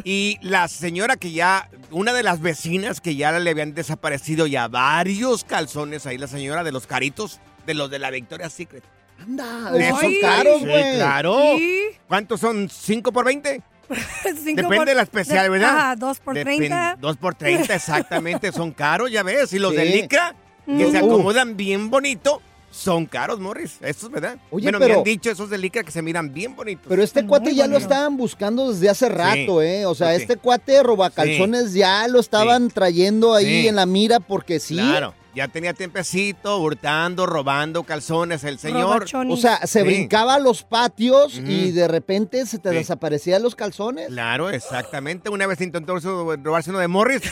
Y 0.04 0.36
la 0.42 0.68
señora 0.68 1.16
que 1.16 1.32
ya, 1.32 1.70
una 1.90 2.12
de 2.12 2.22
las 2.22 2.42
vecinas 2.42 3.00
que 3.00 3.16
ya 3.16 3.32
le 3.38 3.50
habían 3.50 3.72
desaparecido 3.72 4.46
ya 4.46 4.68
varios 4.68 5.44
calzones 5.44 6.04
ahí, 6.06 6.18
la 6.18 6.26
señora 6.28 6.62
de 6.62 6.72
los 6.72 6.86
caritos, 6.86 7.40
de 7.66 7.72
los 7.72 7.90
de 7.90 7.98
la 8.00 8.10
Victoria's 8.10 8.52
Secret. 8.52 8.84
Anda, 9.18 9.72
De 9.72 9.88
esos 9.88 10.02
caros, 10.20 10.58
Sí, 10.60 10.66
claro. 10.66 11.38
Sí. 11.56 11.84
¿Cuántos 12.06 12.38
son? 12.40 12.68
¿5 12.68 13.12
por 13.12 13.24
20? 13.24 13.62
Cinco 14.22 14.62
Depende 14.62 14.76
por- 14.76 14.86
de 14.86 14.94
la 14.94 15.02
especial, 15.02 15.44
de- 15.44 15.48
¿verdad? 15.50 15.70
Ajá, 15.76 15.96
dos 15.96 16.20
por 16.20 16.34
treinta. 16.34 16.96
Dos 17.00 17.16
por 17.16 17.34
30, 17.34 17.74
exactamente. 17.74 18.52
Son 18.52 18.72
caros, 18.72 19.10
ya 19.10 19.22
ves. 19.22 19.52
Y 19.52 19.58
los 19.58 19.72
de 19.74 19.86
Sí. 19.90 20.02
licra, 20.02 20.34
que 20.66 20.90
se 20.90 20.98
acomodan 20.98 21.56
bien 21.56 21.88
bonito, 21.90 22.42
son 22.70 23.06
caros, 23.06 23.40
Morris. 23.40 23.78
Eso 23.80 24.06
es 24.06 24.12
verdad. 24.12 24.36
Oye, 24.50 24.64
bueno, 24.64 24.78
me 24.78 24.86
pero- 24.86 24.98
han 24.98 25.04
dicho 25.04 25.30
esos 25.30 25.48
de 25.48 25.56
licra 25.56 25.82
que 25.82 25.90
se 25.90 26.02
miran 26.02 26.34
bien 26.34 26.54
bonitos. 26.54 26.84
Pero 26.88 27.02
este 27.02 27.24
cuate 27.24 27.54
ya 27.54 27.66
lo 27.66 27.78
estaban 27.78 28.16
buscando 28.18 28.70
desde 28.70 28.90
hace 28.90 29.08
rato, 29.08 29.62
¿eh? 29.62 29.86
O 29.86 29.94
sea, 29.94 30.14
Sí. 30.14 30.22
este 30.22 30.36
cuate 30.36 30.82
robacalzones 30.82 31.72
ya 31.72 32.06
lo 32.08 32.20
estaban 32.20 32.68
trayendo 32.68 33.34
ahí 33.34 33.62
Sí. 33.62 33.68
en 33.68 33.76
la 33.76 33.86
mira 33.86 34.20
porque 34.20 34.60
sí. 34.60 34.74
Claro, 34.76 35.14
ya 35.34 35.48
tenía 35.48 35.72
tiempecito, 35.74 36.58
hurtando, 36.58 37.26
robando 37.26 37.82
calzones 37.84 38.44
el 38.44 38.58
señor. 38.58 39.06
O 39.28 39.36
sea, 39.36 39.66
se 39.66 39.80
Sí. 39.82 39.86
brincaba 39.86 40.34
a 40.34 40.38
los 40.38 40.62
patios 40.62 41.38
y 41.38 41.70
de 41.72 41.86
repente 41.88 42.44
se 42.46 42.58
te 42.58 42.70
Sí. 42.70 42.74
desaparecían 42.76 43.42
los 43.42 43.54
calzones. 43.54 44.08
Claro, 44.08 44.50
exactamente. 44.50 45.30
Una 45.30 45.46
vez 45.46 45.60
intentó 45.60 45.98
robarse 45.98 46.70
uno 46.70 46.78
de 46.78 46.88
Morris, 46.88 47.22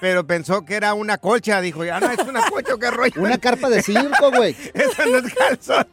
pero 0.00 0.26
pensó 0.26 0.64
que 0.64 0.74
era 0.74 0.94
una 0.94 1.18
colcha. 1.18 1.60
Dijo, 1.60 1.84
ya 1.84 2.00
no, 2.00 2.10
es 2.10 2.18
una 2.20 2.48
colcha, 2.48 2.74
¿o 2.74 2.78
qué 2.78 2.90
rollo. 2.90 3.20
Una 3.20 3.38
carpa 3.38 3.68
de 3.68 3.82
circo, 3.82 4.30
güey. 4.32 4.56
Eso 4.74 5.06
no 5.06 5.18
es 5.18 5.34
calzón. 5.34 5.86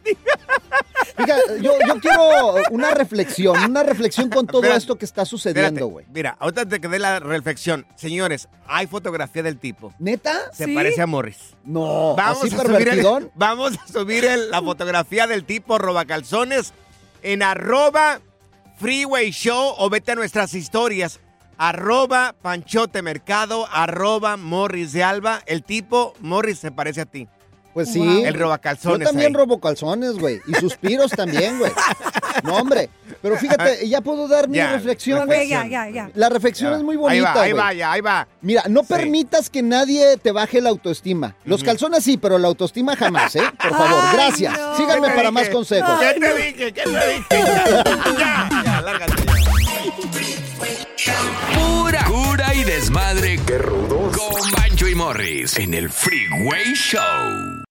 Fíjate, 1.17 1.61
yo, 1.61 1.73
yo 1.87 1.99
quiero 1.99 2.55
una 2.69 2.91
reflexión, 2.91 3.57
una 3.63 3.81
reflexión 3.83 4.29
con 4.29 4.45
todo 4.45 4.61
Espérate, 4.61 4.77
esto 4.79 4.97
que 4.97 5.05
está 5.05 5.25
sucediendo, 5.25 5.87
güey. 5.87 6.05
Mira, 6.13 6.37
ahorita 6.39 6.65
te 6.67 6.79
quedé 6.79 6.99
la 6.99 7.19
reflexión. 7.19 7.85
Señores, 7.95 8.47
hay 8.67 8.85
fotografía 8.87 9.41
del 9.43 9.57
tipo. 9.57 9.93
¿Neta? 9.99 10.51
Se 10.53 10.67
parece 10.67 11.01
a 11.01 11.07
Morris. 11.07 11.55
No, 11.63 12.15
Vamos 12.15 12.43
así 12.45 12.55
a 12.55 12.61
subir, 12.61 12.87
el- 12.87 13.31
vamos 13.35 13.73
a 13.77 13.87
subir 13.91 14.25
el- 14.25 14.51
la 14.51 14.61
fotografía 14.61 15.25
del 15.27 15.43
tipo 15.43 15.77
robacalzones 15.79 16.73
en 17.23 17.41
arroba 17.41 18.21
freeway 18.79 19.31
show 19.31 19.73
o 19.77 19.89
vete 19.89 20.11
a 20.11 20.15
nuestras 20.15 20.53
historias. 20.53 21.19
Arroba 21.57 22.35
Panchote 22.41 23.01
Mercado, 23.01 23.67
arroba 23.71 24.37
Morris 24.37 24.93
de 24.93 25.03
Alba. 25.03 25.41
El 25.45 25.63
tipo 25.63 26.13
Morris 26.21 26.59
se 26.59 26.71
parece 26.71 27.01
a 27.01 27.05
ti. 27.05 27.27
Pues 27.73 27.91
sí. 27.93 28.23
El 28.25 28.33
robacalzones. 28.33 29.01
Yo 29.01 29.05
también 29.05 29.27
ahí. 29.27 29.33
robo 29.35 29.59
calzones, 29.59 30.13
güey. 30.17 30.41
Y 30.47 30.53
suspiros 30.55 31.11
también, 31.11 31.59
güey. 31.59 31.71
No, 32.43 32.55
hombre. 32.55 32.89
Pero 33.21 33.37
fíjate, 33.37 33.87
ya 33.87 34.01
puedo 34.01 34.27
dar 34.27 34.47
mi 34.47 34.57
Ya, 34.57 34.71
reflexión, 34.71 35.27
güey. 35.27 35.47
ya, 35.47 35.65
ya, 35.67 35.87
ya. 35.89 36.09
La 36.15 36.29
reflexión 36.29 36.73
es 36.73 36.81
muy 36.81 36.93
Ahí 36.95 36.97
bonita, 37.21 37.33
va, 37.35 37.41
ahí 37.43 37.53
va, 37.53 37.73
ya, 37.73 37.91
ahí 37.91 38.01
va. 38.01 38.27
Mira, 38.41 38.63
no 38.67 38.83
permitas 38.83 39.51
que 39.51 39.61
nadie 39.61 40.17
te 40.17 40.31
baje 40.31 40.59
la 40.59 40.69
autoestima. 40.69 41.35
Los 41.45 41.63
calzones 41.63 42.03
sí, 42.03 42.17
pero 42.17 42.39
la 42.39 42.47
autoestima 42.47 42.95
jamás, 42.95 43.35
¿eh? 43.35 43.43
Por 43.61 43.71
favor, 43.71 43.99
Ay, 44.05 44.15
gracias. 44.15 44.57
no. 44.57 44.77
Síganme 44.77 45.07
¿Qué 45.07 45.11
te 45.11 45.15
para 45.15 45.31
más 45.31 45.49
consejos. 45.49 45.99
¿Qué 45.99 46.19
te 46.19 46.33
dije? 46.35 46.73
¿Qué 46.73 46.81
te 46.83 46.89
dije? 46.89 47.25
Ya, 48.17 48.49
ya, 48.49 48.63
ya, 48.63 48.81
lárgate. 48.81 49.26
Desmadre. 52.77 53.39
¡Qué 53.45 53.57
rudos! 53.57 54.15
Con 54.15 54.51
Bancho 54.51 54.87
y 54.87 54.93
Morris 54.93 55.57
en 55.57 55.73
el 55.73 55.89
Freeway 55.89 56.73
Show. 56.75 57.56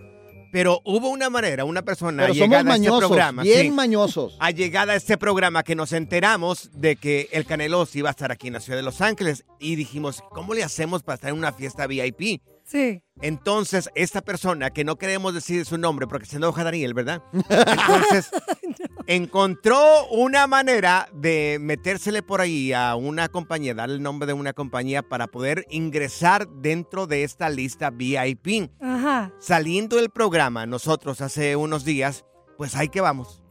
Pero 0.53 0.81
hubo 0.85 1.09
una 1.09 1.29
manera, 1.29 1.63
una 1.65 1.81
persona 1.81 2.23
Pero 2.23 2.33
somos 2.33 2.47
llegada 2.49 2.73
a 2.73 2.75
este 2.77 2.89
programa, 2.97 3.41
bien 3.43 3.61
sí, 3.63 3.71
mañosos. 3.71 4.35
a 4.39 4.51
llegada 4.51 4.93
a 4.93 4.95
este 4.97 5.17
programa 5.17 5.63
que 5.63 5.75
nos 5.75 5.91
enteramos 5.93 6.69
de 6.73 6.95
que 6.97 7.27
el 7.33 7.45
Canelo 7.45 7.85
sí 7.85 7.99
iba 7.99 8.09
a 8.09 8.11
estar 8.11 8.31
aquí 8.31 8.47
en 8.47 8.53
la 8.53 8.59
ciudad 8.61 8.77
de 8.77 8.83
Los 8.83 8.99
Ángeles 9.01 9.43
y 9.59 9.75
dijimos, 9.75 10.21
¿cómo 10.31 10.53
le 10.53 10.63
hacemos 10.63 11.03
para 11.03 11.15
estar 11.15 11.29
en 11.31 11.37
una 11.37 11.51
fiesta 11.53 11.85
VIP? 11.87 12.41
Sí. 12.71 13.03
Entonces, 13.21 13.89
esta 13.95 14.21
persona, 14.21 14.69
que 14.69 14.85
no 14.85 14.95
queremos 14.95 15.33
decir 15.33 15.65
su 15.65 15.77
nombre 15.77 16.07
porque 16.07 16.25
se 16.25 16.37
enoja 16.37 16.63
Daniel, 16.63 16.93
¿verdad? 16.93 17.21
Entonces, 17.33 18.31
encontró 19.07 20.07
una 20.07 20.47
manera 20.47 21.09
de 21.13 21.57
metérsele 21.59 22.23
por 22.23 22.39
ahí 22.39 22.71
a 22.71 22.95
una 22.95 23.27
compañía, 23.27 23.73
darle 23.73 23.95
el 23.95 24.01
nombre 24.01 24.25
de 24.25 24.33
una 24.33 24.53
compañía 24.53 25.03
para 25.03 25.27
poder 25.27 25.65
ingresar 25.69 26.47
dentro 26.47 27.07
de 27.07 27.25
esta 27.25 27.49
lista 27.49 27.89
VIP. 27.89 28.71
Ajá. 28.79 29.33
Saliendo 29.37 29.97
del 29.97 30.09
programa, 30.09 30.65
nosotros 30.65 31.19
hace 31.19 31.57
unos 31.57 31.83
días, 31.83 32.23
pues 32.57 32.77
ahí 32.77 32.87
que 32.87 33.01
vamos. 33.01 33.43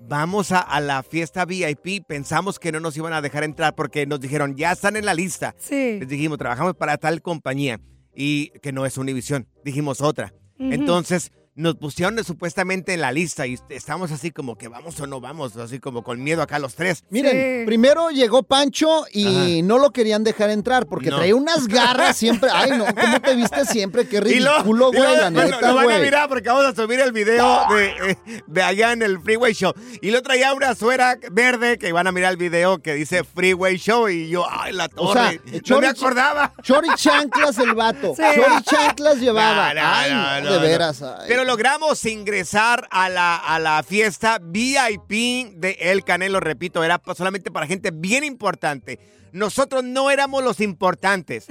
Vamos 0.00 0.52
a, 0.52 0.60
a 0.60 0.80
la 0.80 1.02
fiesta 1.02 1.44
VIP. 1.44 2.06
Pensamos 2.06 2.60
que 2.60 2.70
no 2.70 2.78
nos 2.78 2.96
iban 2.96 3.12
a 3.12 3.20
dejar 3.20 3.42
entrar 3.42 3.74
porque 3.74 4.06
nos 4.06 4.20
dijeron, 4.20 4.54
ya 4.54 4.70
están 4.70 4.94
en 4.96 5.04
la 5.04 5.14
lista. 5.14 5.56
Sí. 5.58 5.98
Les 5.98 6.08
dijimos, 6.08 6.38
trabajamos 6.38 6.74
para 6.74 6.96
tal 6.96 7.20
compañía 7.20 7.80
y 8.20 8.50
que 8.60 8.72
no 8.72 8.84
es 8.84 8.98
Univision. 8.98 9.46
Dijimos 9.64 10.00
otra. 10.00 10.34
Entonces 10.58 11.30
nos 11.58 11.74
pusieron 11.74 12.22
supuestamente 12.24 12.94
en 12.94 13.00
la 13.00 13.10
lista 13.10 13.46
y 13.46 13.58
estamos 13.68 14.12
así 14.12 14.30
como 14.30 14.56
que 14.56 14.68
vamos 14.68 14.98
o 15.00 15.06
no 15.08 15.20
vamos, 15.20 15.56
así 15.56 15.80
como 15.80 16.04
con 16.04 16.22
miedo 16.22 16.40
acá 16.40 16.58
los 16.60 16.74
tres. 16.76 17.02
Miren, 17.10 17.66
primero 17.66 18.10
llegó 18.10 18.44
Pancho 18.44 19.04
y 19.12 19.62
no 19.62 19.78
lo 19.78 19.90
querían 19.90 20.22
dejar 20.22 20.50
entrar 20.50 20.86
porque 20.86 21.10
No. 21.10 21.16
traía 21.16 21.34
unas 21.34 21.66
garras 21.66 22.16
siempre. 22.16 22.48
Ay, 22.52 22.70
no, 22.78 22.84
¿cómo 22.86 23.20
te 23.20 23.34
viste 23.34 23.64
siempre? 23.66 24.06
Qué 24.08 24.20
ridículo, 24.20 24.92
güey, 24.92 25.00
lo- 25.02 25.16
la 25.16 25.30
bueno, 25.30 25.44
neta, 25.56 25.68
lo 25.68 25.74
van 25.74 25.90
a 25.90 25.98
mirar 25.98 26.28
porque 26.28 26.48
vamos 26.48 26.64
a 26.64 26.74
subir 26.74 27.00
el 27.00 27.10
video 27.12 27.66
de, 27.74 27.86
eh, 28.12 28.42
de 28.46 28.62
allá 28.62 28.92
en 28.92 29.02
el 29.02 29.20
Freeway 29.20 29.52
Show. 29.52 29.72
Y 30.00 30.12
lo 30.12 30.22
traía 30.22 30.54
una 30.54 30.76
suera 30.76 31.16
verde 31.32 31.76
que 31.78 31.90
van 31.92 32.06
a 32.06 32.12
mirar 32.12 32.30
el 32.30 32.36
video 32.36 32.78
que 32.80 32.94
dice 32.94 33.24
Freeway 33.24 33.76
Show 33.78 34.08
y 34.08 34.28
yo, 34.28 34.46
ay, 34.48 34.72
la 34.72 34.88
torre. 34.88 35.08
O 35.08 35.12
sea, 35.12 35.32
no 35.70 35.80
me 35.80 35.88
acordaba. 35.88 36.52
Chori 36.62 36.88
chanclas 36.96 37.58
el 37.58 37.74
vato. 37.74 38.14
Sí. 38.16 38.22
Chori 38.22 38.62
chanclas 38.64 39.18
llevaba. 39.18 39.74
No, 39.74 39.80
no, 39.80 39.86
ay, 39.92 40.10
no, 40.12 40.16
no, 40.16 40.40
no, 40.40 40.50
de 40.52 40.56
no. 40.56 40.62
veras. 40.62 41.02
ay. 41.02 41.24
Pero 41.26 41.44
logramos 41.48 42.04
ingresar 42.04 42.86
a 42.90 43.08
la, 43.08 43.34
a 43.36 43.58
la 43.58 43.82
fiesta 43.82 44.38
VIP 44.40 45.54
de 45.56 45.76
El 45.80 46.04
Canelo, 46.04 46.40
repito, 46.40 46.84
era 46.84 47.00
solamente 47.16 47.50
para 47.50 47.66
gente 47.66 47.90
bien 47.90 48.22
importante. 48.22 48.98
Nosotros 49.32 49.82
no 49.82 50.10
éramos 50.10 50.44
los 50.44 50.60
importantes. 50.60 51.46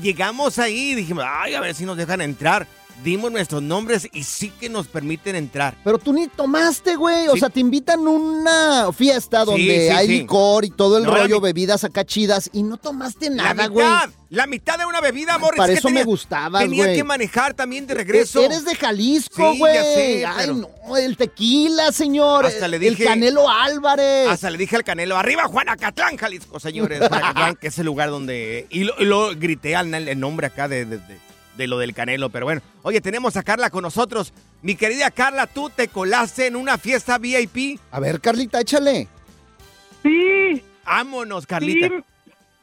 Llegamos 0.00 0.58
ahí 0.58 0.92
y 0.92 0.94
dijimos, 0.94 1.24
ay, 1.26 1.54
a 1.54 1.60
ver 1.60 1.74
si 1.74 1.84
nos 1.84 1.96
dejan 1.96 2.20
entrar. 2.20 2.66
Dimos 3.04 3.30
nuestros 3.30 3.62
nombres 3.62 4.08
y 4.12 4.24
sí 4.24 4.50
que 4.60 4.68
nos 4.68 4.88
permiten 4.88 5.36
entrar. 5.36 5.76
Pero 5.84 5.98
tú 5.98 6.12
ni 6.12 6.26
tomaste, 6.26 6.96
güey. 6.96 7.28
O 7.28 7.34
Sí. 7.34 7.40
sea, 7.40 7.48
te 7.48 7.60
invitan 7.60 8.00
a 8.00 8.10
una 8.10 8.92
fiesta 8.92 9.44
donde 9.44 9.88
sí, 9.88 9.94
hay 9.94 10.06
sí. 10.08 10.18
licor 10.20 10.64
y 10.64 10.70
todo 10.70 10.98
el 10.98 11.04
No, 11.04 11.14
rollo, 11.14 11.40
bebidas 11.40 11.84
acá 11.84 12.04
chidas, 12.04 12.50
y 12.52 12.62
no 12.64 12.76
tomaste 12.76 13.30
nada, 13.30 13.68
güey. 13.68 13.86
la 14.30 14.46
mitad 14.46 14.76
de 14.78 14.84
una 14.84 15.00
bebida, 15.00 15.38
Morris. 15.38 15.56
Para 15.58 15.72
que 15.72 15.78
eso 15.78 15.88
me 15.88 16.00
tenía- 16.00 16.04
gustabas, 16.04 16.62
Tenía 16.62 16.84
güey. 16.84 16.96
que 16.96 17.04
manejar 17.04 17.54
también 17.54 17.86
de 17.86 17.94
regreso. 17.94 18.40
Eres 18.42 18.64
de 18.64 18.74
Jalisco, 18.74 19.52
Sí, 19.52 19.58
güey. 19.58 19.74
ya 19.74 19.82
sé, 19.84 20.26
Ay, 20.26 20.34
pero- 20.38 20.54
no, 20.54 20.96
el 20.96 21.16
tequila, 21.16 21.92
señor. 21.92 22.44
Hasta 22.46 22.66
le 22.68 22.76
El 22.78 22.94
dije- 22.96 23.04
Canelo 23.04 23.48
Álvarez. 23.48 24.28
Hasta 24.28 24.50
le 24.50 24.58
dije 24.58 24.74
al 24.76 24.84
Canelo, 24.84 25.16
arriba 25.16 25.44
Juanacatlán, 25.44 26.16
Jalisco, 26.16 26.58
señores, 26.60 27.00
para 27.08 27.54
que 27.54 27.68
es 27.68 27.78
el 27.78 27.86
lugar 27.86 28.10
donde... 28.10 28.66
Y 28.70 28.84
lo, 28.84 28.94
y 28.98 29.04
lo 29.04 29.30
grité 29.36 29.76
al 29.76 29.94
el 29.94 30.18
nombre 30.20 30.48
acá 30.48 30.66
de, 30.68 30.84
de- 30.84 30.98
de- 30.98 31.27
de 31.58 31.66
lo 31.66 31.76
del 31.78 31.92
Canelo, 31.92 32.30
pero 32.30 32.46
bueno. 32.46 32.62
Oye, 32.82 33.02
tenemos 33.02 33.36
a 33.36 33.42
Carla 33.42 33.68
con 33.68 33.82
nosotros. 33.82 34.32
Mi 34.62 34.74
querida 34.76 35.10
Carla, 35.10 35.46
tú 35.46 35.68
te 35.68 35.88
colaste 35.88 36.46
en 36.46 36.56
una 36.56 36.78
fiesta 36.78 37.18
VIP. 37.18 37.78
A 37.90 38.00
ver, 38.00 38.20
Carlita, 38.22 38.60
échale. 38.60 39.08
Sí, 40.02 40.62
Vámonos, 40.86 41.46
Carlita. 41.46 41.88
Sí. 41.88 41.94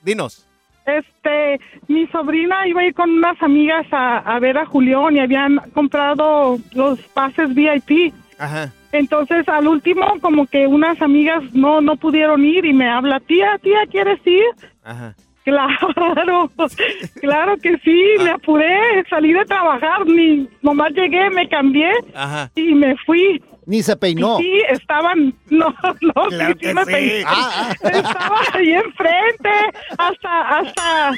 Dinos. 0.02 0.46
este, 0.88 1.60
mi 1.88 2.08
sobrina 2.08 2.68
iba 2.68 2.82
a 2.82 2.86
ir 2.86 2.94
con 2.96 3.10
unas 3.10 3.40
amigas 3.44 3.86
a, 3.92 4.18
a 4.20 4.40
ver 4.40 4.58
a 4.58 4.66
Julián 4.66 5.16
y 5.16 5.20
habían 5.20 5.58
comprado 5.74 6.58
los 6.74 7.00
pases 7.14 7.54
VIP. 7.54 8.14
Ajá. 8.40 8.72
Entonces, 8.92 9.48
al 9.50 9.68
último, 9.68 10.06
como 10.22 10.46
que 10.48 10.68
unas 10.68 11.02
amigas 11.02 11.44
no, 11.54 11.82
no 11.82 11.98
pudieron 11.98 12.46
ir 12.46 12.66
y 12.66 12.74
me 12.74 12.88
habla, 12.90 13.20
tía, 13.20 13.60
tía, 13.62 13.86
¿quieres 13.92 14.20
ir? 14.26 14.46
Ajá. 14.84 15.16
Claro, 15.46 16.50
claro 17.22 17.58
que 17.62 17.78
sí, 17.84 18.02
Ah. 18.20 18.24
me 18.24 18.30
apuré, 18.32 19.04
salí 19.10 19.32
de 19.32 19.46
trabajar, 19.46 20.06
ni 20.06 20.50
nomás 20.62 20.92
llegué, 20.94 21.30
me 21.30 21.48
cambié 21.48 21.92
Ajá. 22.14 22.52
y 22.56 22.74
me 22.74 22.96
fui. 23.06 23.42
Ni 23.68 23.82
se 23.82 23.96
peinó. 23.96 24.40
Y 24.40 24.44
sí, 24.44 24.62
estaban, 24.70 25.34
no, 25.50 25.74
no, 26.02 26.14
Claro 26.30 26.54
sí, 26.54 26.60
que 26.60 26.68
sí 26.70 26.74
me 26.74 26.86
sí. 26.86 26.92
peiné. 26.92 27.24
Ah, 27.28 27.74
Estaba 27.82 28.40
ahí 28.54 28.74
enfrente, 28.74 29.50
hasta, 29.98 30.42
hasta, 30.60 31.12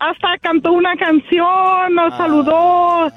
hasta 0.00 0.38
cantó 0.40 0.72
una 0.72 0.96
canción, 0.96 1.94
nos 1.94 2.12
Ah. 2.14 2.16
saludó. 2.16 3.12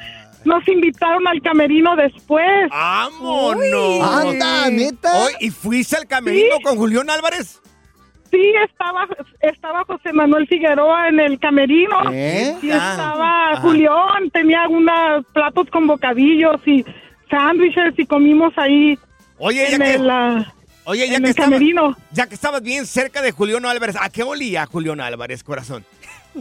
nos 0.46 0.68
invitaron 0.68 1.28
al 1.28 1.42
camerino 1.42 1.96
después. 1.96 2.70
¡Vámonos! 2.70 4.02
Anda, 4.04 4.70
neta. 4.70 5.10
Oye, 5.26 5.36
¿Y 5.40 5.50
fuiste 5.50 5.96
al 5.98 6.06
camerino 6.08 6.58
Sí. 6.58 6.64
con 6.64 6.78
Julián 6.78 7.10
Álvarez? 7.10 7.62
Sí, 8.36 8.54
estaba, 8.70 9.08
estaba 9.40 9.84
José 9.86 10.12
Manuel 10.12 10.46
Figueroa 10.48 11.08
en 11.08 11.22
el 11.22 11.40
camerino. 11.40 11.96
¿Eh? 12.12 12.54
Y 12.62 12.70
Ah, 12.70 12.90
estaba 12.92 13.52
ajá. 13.52 13.62
Julián, 13.62 14.30
tenía 14.34 14.68
unos 14.68 15.26
platos 15.34 15.70
con 15.70 15.88
bocadillos 15.88 16.58
y 16.66 16.84
sándwiches 17.30 17.94
y 17.98 18.06
comimos 18.06 18.52
ahí 18.58 19.00
Oye, 19.38 19.68
ya 19.70 19.76
en 19.78 19.82
que, 19.82 19.94
el, 19.96 20.10
ah, 20.10 20.54
oye, 20.84 21.08
ya 21.08 21.16
en 21.16 21.22
que 21.24 21.28
el 21.28 21.30
estabas, 21.32 21.50
camerino. 21.52 21.96
ya 22.12 22.28
que 22.28 22.36
estabas 22.36 22.62
bien 22.62 22.86
cerca 22.86 23.22
de 23.22 23.32
Julián 23.32 23.66
Álvarez, 23.66 23.96
¿a 24.00 24.10
qué 24.10 24.24
olía 24.24 24.66
Julián 24.66 25.00
Álvarez, 25.00 25.42
corazón? 25.44 25.86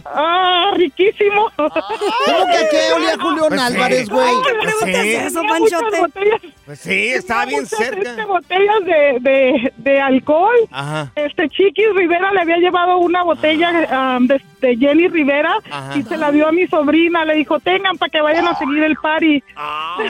Ah, 0.06 0.72
riquísimo. 0.74 1.50
¿Cómo 1.56 1.70
que 1.70 2.68
qué 2.70 2.92
olía 2.96 3.16
Julián 3.16 3.48
Pues 3.48 3.60
sí. 3.60 3.66
Álvarez, 3.66 4.08
güey? 4.08 4.32
Pues 4.42 4.54
preguntas 4.64 5.02
sí. 5.02 5.12
eso, 5.14 5.42
Panchote? 5.48 6.52
Pues 6.66 6.80
sí, 6.80 7.08
estaba 7.10 7.44
bien 7.46 7.66
cerca. 7.66 8.10
este, 8.10 8.24
botellas 8.24 8.84
de, 8.84 9.18
de, 9.20 9.72
de 9.76 10.00
alcohol. 10.00 10.56
Ajá. 10.72 11.12
Este 11.14 11.48
Chiquis 11.48 11.94
Rivera 11.94 12.32
le 12.32 12.40
había 12.40 12.56
llevado 12.56 12.98
una 12.98 13.22
botella 13.22 13.86
ah, 13.90 14.18
de, 14.20 14.40
de 14.60 14.76
Jenny 14.76 15.06
Rivera 15.08 15.54
Ajá. 15.70 15.96
y 15.96 16.02
se 16.02 16.16
la 16.16 16.32
dio 16.32 16.48
a 16.48 16.52
mi 16.52 16.66
sobrina. 16.66 17.24
Le 17.24 17.34
dijo, 17.34 17.60
tengan 17.60 17.96
para 17.96 18.10
que 18.10 18.20
vayan 18.20 18.48
a 18.48 18.58
seguir 18.58 18.82
el 18.82 18.96
party. 18.96 19.44
Ay. 19.54 20.08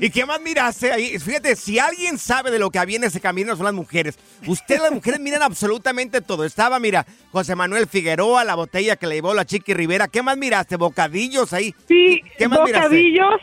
¿Y 0.00 0.10
qué 0.10 0.26
más 0.26 0.40
miraste 0.40 0.92
ahí? 0.92 1.18
Fíjate, 1.18 1.56
si 1.56 1.78
alguien 1.78 2.18
sabe 2.18 2.50
de 2.50 2.58
lo 2.58 2.70
que 2.70 2.78
había 2.78 2.96
en 2.96 3.04
ese 3.04 3.20
camino 3.20 3.56
son 3.56 3.64
las 3.64 3.74
mujeres. 3.74 4.18
Ustedes 4.46 4.82
las 4.82 4.92
mujeres 4.92 5.18
miran 5.20 5.42
absolutamente 5.42 6.20
todo. 6.20 6.44
Estaba, 6.44 6.78
mira, 6.78 7.06
José 7.32 7.54
Manuel 7.54 7.86
Figueroa, 7.86 8.44
la 8.44 8.54
botella 8.54 8.77
que 8.96 9.06
le 9.06 9.16
llevó 9.16 9.34
la 9.34 9.44
Chiqui 9.44 9.74
Rivera. 9.74 10.08
¿Qué 10.08 10.22
más 10.22 10.36
miraste? 10.36 10.76
¿Bocadillos 10.76 11.52
ahí? 11.52 11.74
Sí, 11.86 12.22
¿Qué 12.38 12.48
más 12.48 12.60
miraste? 12.64 12.86
bocadillos. 12.88 13.34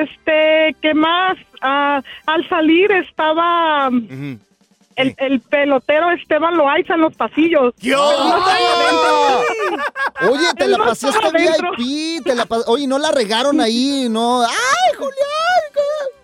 Este, 0.00 0.76
¿qué 0.80 0.94
más? 0.94 1.36
Ah, 1.60 2.00
al 2.26 2.48
salir 2.48 2.90
estaba 2.92 3.88
el, 4.96 5.14
el 5.18 5.40
pelotero 5.40 6.10
Esteban 6.12 6.56
Loaiza 6.56 6.94
en 6.94 7.00
los 7.00 7.14
pasillos. 7.16 7.74
Adentro. 7.82 9.42
Oye, 10.30 10.46
te 10.56 10.64
Él 10.64 10.70
la 10.72 10.78
no 10.78 10.84
pasaste. 10.84 11.18
VIP, 11.78 12.24
te 12.24 12.34
la 12.34 12.46
pas- 12.46 12.64
Oye, 12.66 12.86
no 12.86 12.98
la 12.98 13.10
regaron 13.10 13.60
ahí, 13.60 14.06
no. 14.10 14.42
¡Ay, 14.42 14.94
Julián! 14.96 15.12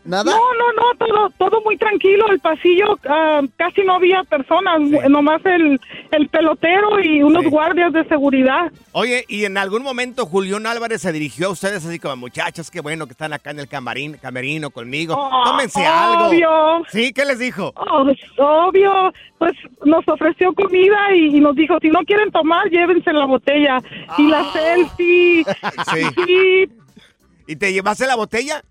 ¿Nada? 0.03 0.25
No, 0.33 0.39
no, 0.39 0.73
no, 0.73 0.95
todo, 1.07 1.31
todo 1.37 1.61
muy 1.63 1.77
tranquilo. 1.77 2.27
El 2.31 2.41
pasillo 2.41 2.99
ah, 3.07 3.43
casi 3.57 3.83
no 3.83 3.95
había 3.97 4.25
personas, 4.25 4.81
nomás 5.11 5.45
el, 5.45 5.79
el 6.11 6.29
pelotero 6.31 6.99
y 7.01 7.23
unos 7.23 7.45
Sí. 7.45 7.51
guardias 7.51 7.93
de 7.93 8.05
seguridad. 8.07 8.73
Oye, 8.93 9.25
¿y 9.29 9.45
en 9.45 9.59
algún 9.59 9.83
momento 9.83 10.25
Julián 10.25 10.67
Álvarez 10.67 11.03
se 11.03 11.13
dirigió 11.13 11.49
a 11.49 11.51
ustedes 11.51 11.85
así 11.85 11.99
como, 11.99 12.17
muchachas, 12.17 12.71
qué 12.71 12.81
bueno 12.81 13.07
que 13.07 13.13
están 13.13 13.33
acá 13.35 13.51
en 13.51 13.61
el 13.61 13.69
camarín, 13.69 14.17
camerino 14.21 14.71
conmigo? 14.71 15.15
Oh, 15.19 15.45
Tómense 15.45 15.85
algo. 15.85 16.85
¿Sí? 16.89 17.13
¿Qué 17.13 17.25
les 17.27 17.39
dijo? 17.39 17.73
Oh, 17.77 18.07
obvio, 18.39 19.13
pues 19.39 19.53
nos 19.85 20.07
ofreció 20.09 20.53
comida 20.55 21.15
y, 21.15 21.37
y 21.37 21.41
nos 21.41 21.55
dijo, 21.57 21.79
si 21.81 21.89
no 21.89 22.01
quieren 22.07 22.31
tomar, 22.31 22.69
llévense 22.71 23.13
la 23.13 23.27
botella. 23.27 23.79
Y 24.17 24.27
la 24.29 24.45
selfie. 24.53 25.45
Sí. 25.95 26.03
Sí, 26.27 26.69
¿Y 27.47 27.57
te 27.57 27.73
llevaste 27.73 28.07
la 28.07 28.17
botella? 28.17 28.63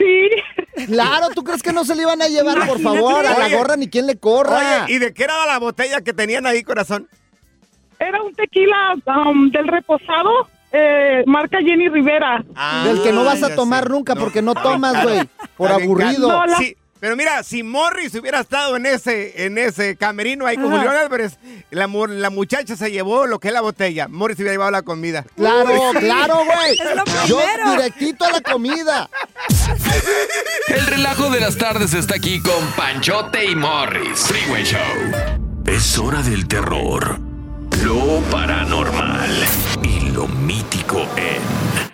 Sí. 0.00 0.86
Claro, 0.86 1.28
¿tú 1.34 1.44
crees 1.44 1.62
que 1.62 1.72
no 1.72 1.84
se 1.84 1.94
le 1.94 2.02
iban 2.02 2.20
a 2.22 2.26
llevar, 2.28 2.66
por 2.66 2.80
favor? 2.80 3.26
A 3.26 3.38
la 3.38 3.46
Oye. 3.46 3.56
gorra 3.56 3.76
ni 3.76 3.88
quien 3.88 4.06
le 4.06 4.16
corra. 4.16 4.84
Oye, 4.86 4.94
¿y 4.94 4.98
de 4.98 5.12
qué 5.14 5.24
era 5.24 5.46
la 5.46 5.58
botella 5.58 6.00
que 6.00 6.12
tenían 6.12 6.46
ahí, 6.46 6.62
corazón? 6.62 7.08
Era 7.98 8.22
un 8.22 8.34
tequila 8.34 8.94
um, 9.26 9.50
del 9.50 9.68
reposado, 9.68 10.48
eh, 10.72 11.22
marca 11.26 11.58
Jenny 11.58 11.88
Rivera. 11.90 12.42
Del 12.84 13.02
que 13.02 13.12
no 13.12 13.24
vas 13.24 13.42
Ah, 13.42 13.48
a 13.48 13.54
tomar 13.54 13.84
sé. 13.84 13.90
nunca 13.90 14.14
No. 14.14 14.20
porque 14.22 14.40
no 14.40 14.54
tomas, 14.54 15.02
güey. 15.02 15.20
Por 15.56 15.70
aburrido. 15.70 16.28
No, 16.28 16.46
la- 16.46 16.56
Sí, 16.56 16.74
pero 17.00 17.16
mira, 17.16 17.42
si 17.42 17.62
Morris 17.62 18.14
hubiera 18.14 18.40
estado 18.40 18.76
en 18.76 18.86
ese, 18.86 19.46
en 19.46 19.56
ese 19.58 19.96
camerino 19.96 20.46
ahí 20.46 20.56
con 20.56 20.66
Ajá. 20.72 20.76
Julián 20.82 20.96
Álvarez, 20.96 21.38
la, 21.70 21.86
mu- 21.86 22.06
la 22.06 22.30
muchacha 22.30 22.76
se 22.76 22.90
llevó 22.90 23.26
lo 23.26 23.38
que 23.40 23.48
es 23.48 23.54
la 23.54 23.62
botella. 23.62 24.06
Morris 24.08 24.36
hubiera 24.38 24.52
llevado 24.52 24.70
la 24.70 24.82
comida. 24.82 25.24
Claro, 25.36 25.92
claro, 25.98 26.44
güey. 26.44 26.78
Yo 27.26 27.40
directito 27.76 28.24
a 28.24 28.30
la 28.32 28.40
comida. 28.42 29.08
El 30.68 30.86
relajo 30.86 31.30
de 31.30 31.40
las 31.40 31.56
tardes 31.56 31.94
está 31.94 32.16
aquí 32.16 32.40
con 32.40 32.64
Panchote 32.76 33.44
y 33.46 33.56
Morris. 33.56 34.18
Freeway 34.20 34.64
Show. 34.64 34.78
Es 35.66 35.98
hora 35.98 36.20
del 36.22 36.46
terror, 36.48 37.18
lo 37.84 38.20
paranormal 38.30 39.30
y 39.82 40.10
lo 40.10 40.26
mítico 40.26 41.06
en 41.16 41.89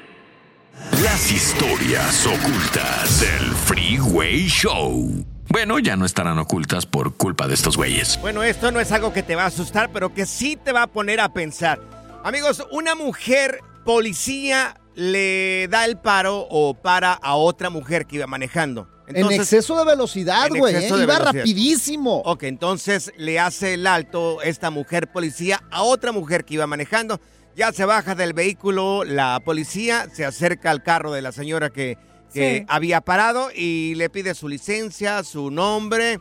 las 1.02 1.30
historias 1.30 2.26
ocultas 2.26 3.20
del 3.20 3.52
Freeway 3.54 4.46
Show. 4.46 5.24
Bueno, 5.48 5.78
ya 5.78 5.96
no 5.96 6.04
estarán 6.06 6.38
ocultas 6.38 6.86
por 6.86 7.16
culpa 7.16 7.46
de 7.46 7.54
estos 7.54 7.76
güeyes. 7.76 8.18
Bueno, 8.20 8.42
esto 8.42 8.72
no 8.72 8.80
es 8.80 8.90
algo 8.92 9.12
que 9.12 9.22
te 9.22 9.36
va 9.36 9.44
a 9.44 9.46
asustar, 9.46 9.90
pero 9.92 10.14
que 10.14 10.26
sí 10.26 10.56
te 10.56 10.72
va 10.72 10.82
a 10.82 10.86
poner 10.86 11.20
a 11.20 11.32
pensar. 11.32 11.80
Amigos, 12.24 12.66
una 12.72 12.94
mujer 12.94 13.60
policía 13.84 14.80
le 14.94 15.68
da 15.68 15.84
el 15.84 15.98
paro 15.98 16.46
o 16.50 16.74
para 16.74 17.12
a 17.12 17.36
otra 17.36 17.70
mujer 17.70 18.06
que 18.06 18.16
iba 18.16 18.26
manejando. 18.26 18.88
en 19.06 19.30
exceso 19.32 19.76
de 19.76 19.84
velocidad, 19.84 20.48
güey. 20.48 20.74
¿eh? 20.74 20.88
Iba 20.88 20.96
velocidad. 20.96 21.32
rapidísimo. 21.32 22.22
Ok, 22.24 22.44
entonces 22.44 23.12
le 23.16 23.38
hace 23.38 23.74
el 23.74 23.86
alto 23.86 24.42
esta 24.42 24.70
mujer 24.70 25.12
policía 25.12 25.62
a 25.70 25.82
otra 25.82 26.10
mujer 26.10 26.44
que 26.44 26.54
iba 26.54 26.66
manejando. 26.66 27.20
Ya 27.56 27.72
se 27.72 27.86
baja 27.86 28.14
del 28.14 28.34
vehículo 28.34 29.02
la 29.04 29.40
policía, 29.42 30.08
se 30.12 30.26
acerca 30.26 30.70
al 30.70 30.82
carro 30.82 31.10
de 31.12 31.22
la 31.22 31.32
señora 31.32 31.70
que, 31.70 31.96
que 32.32 32.58
Sí. 32.58 32.66
había 32.68 33.00
parado 33.00 33.48
y 33.54 33.94
le 33.94 34.10
pide 34.10 34.34
su 34.34 34.46
licencia, 34.46 35.24
su 35.24 35.50
nombre 35.50 36.20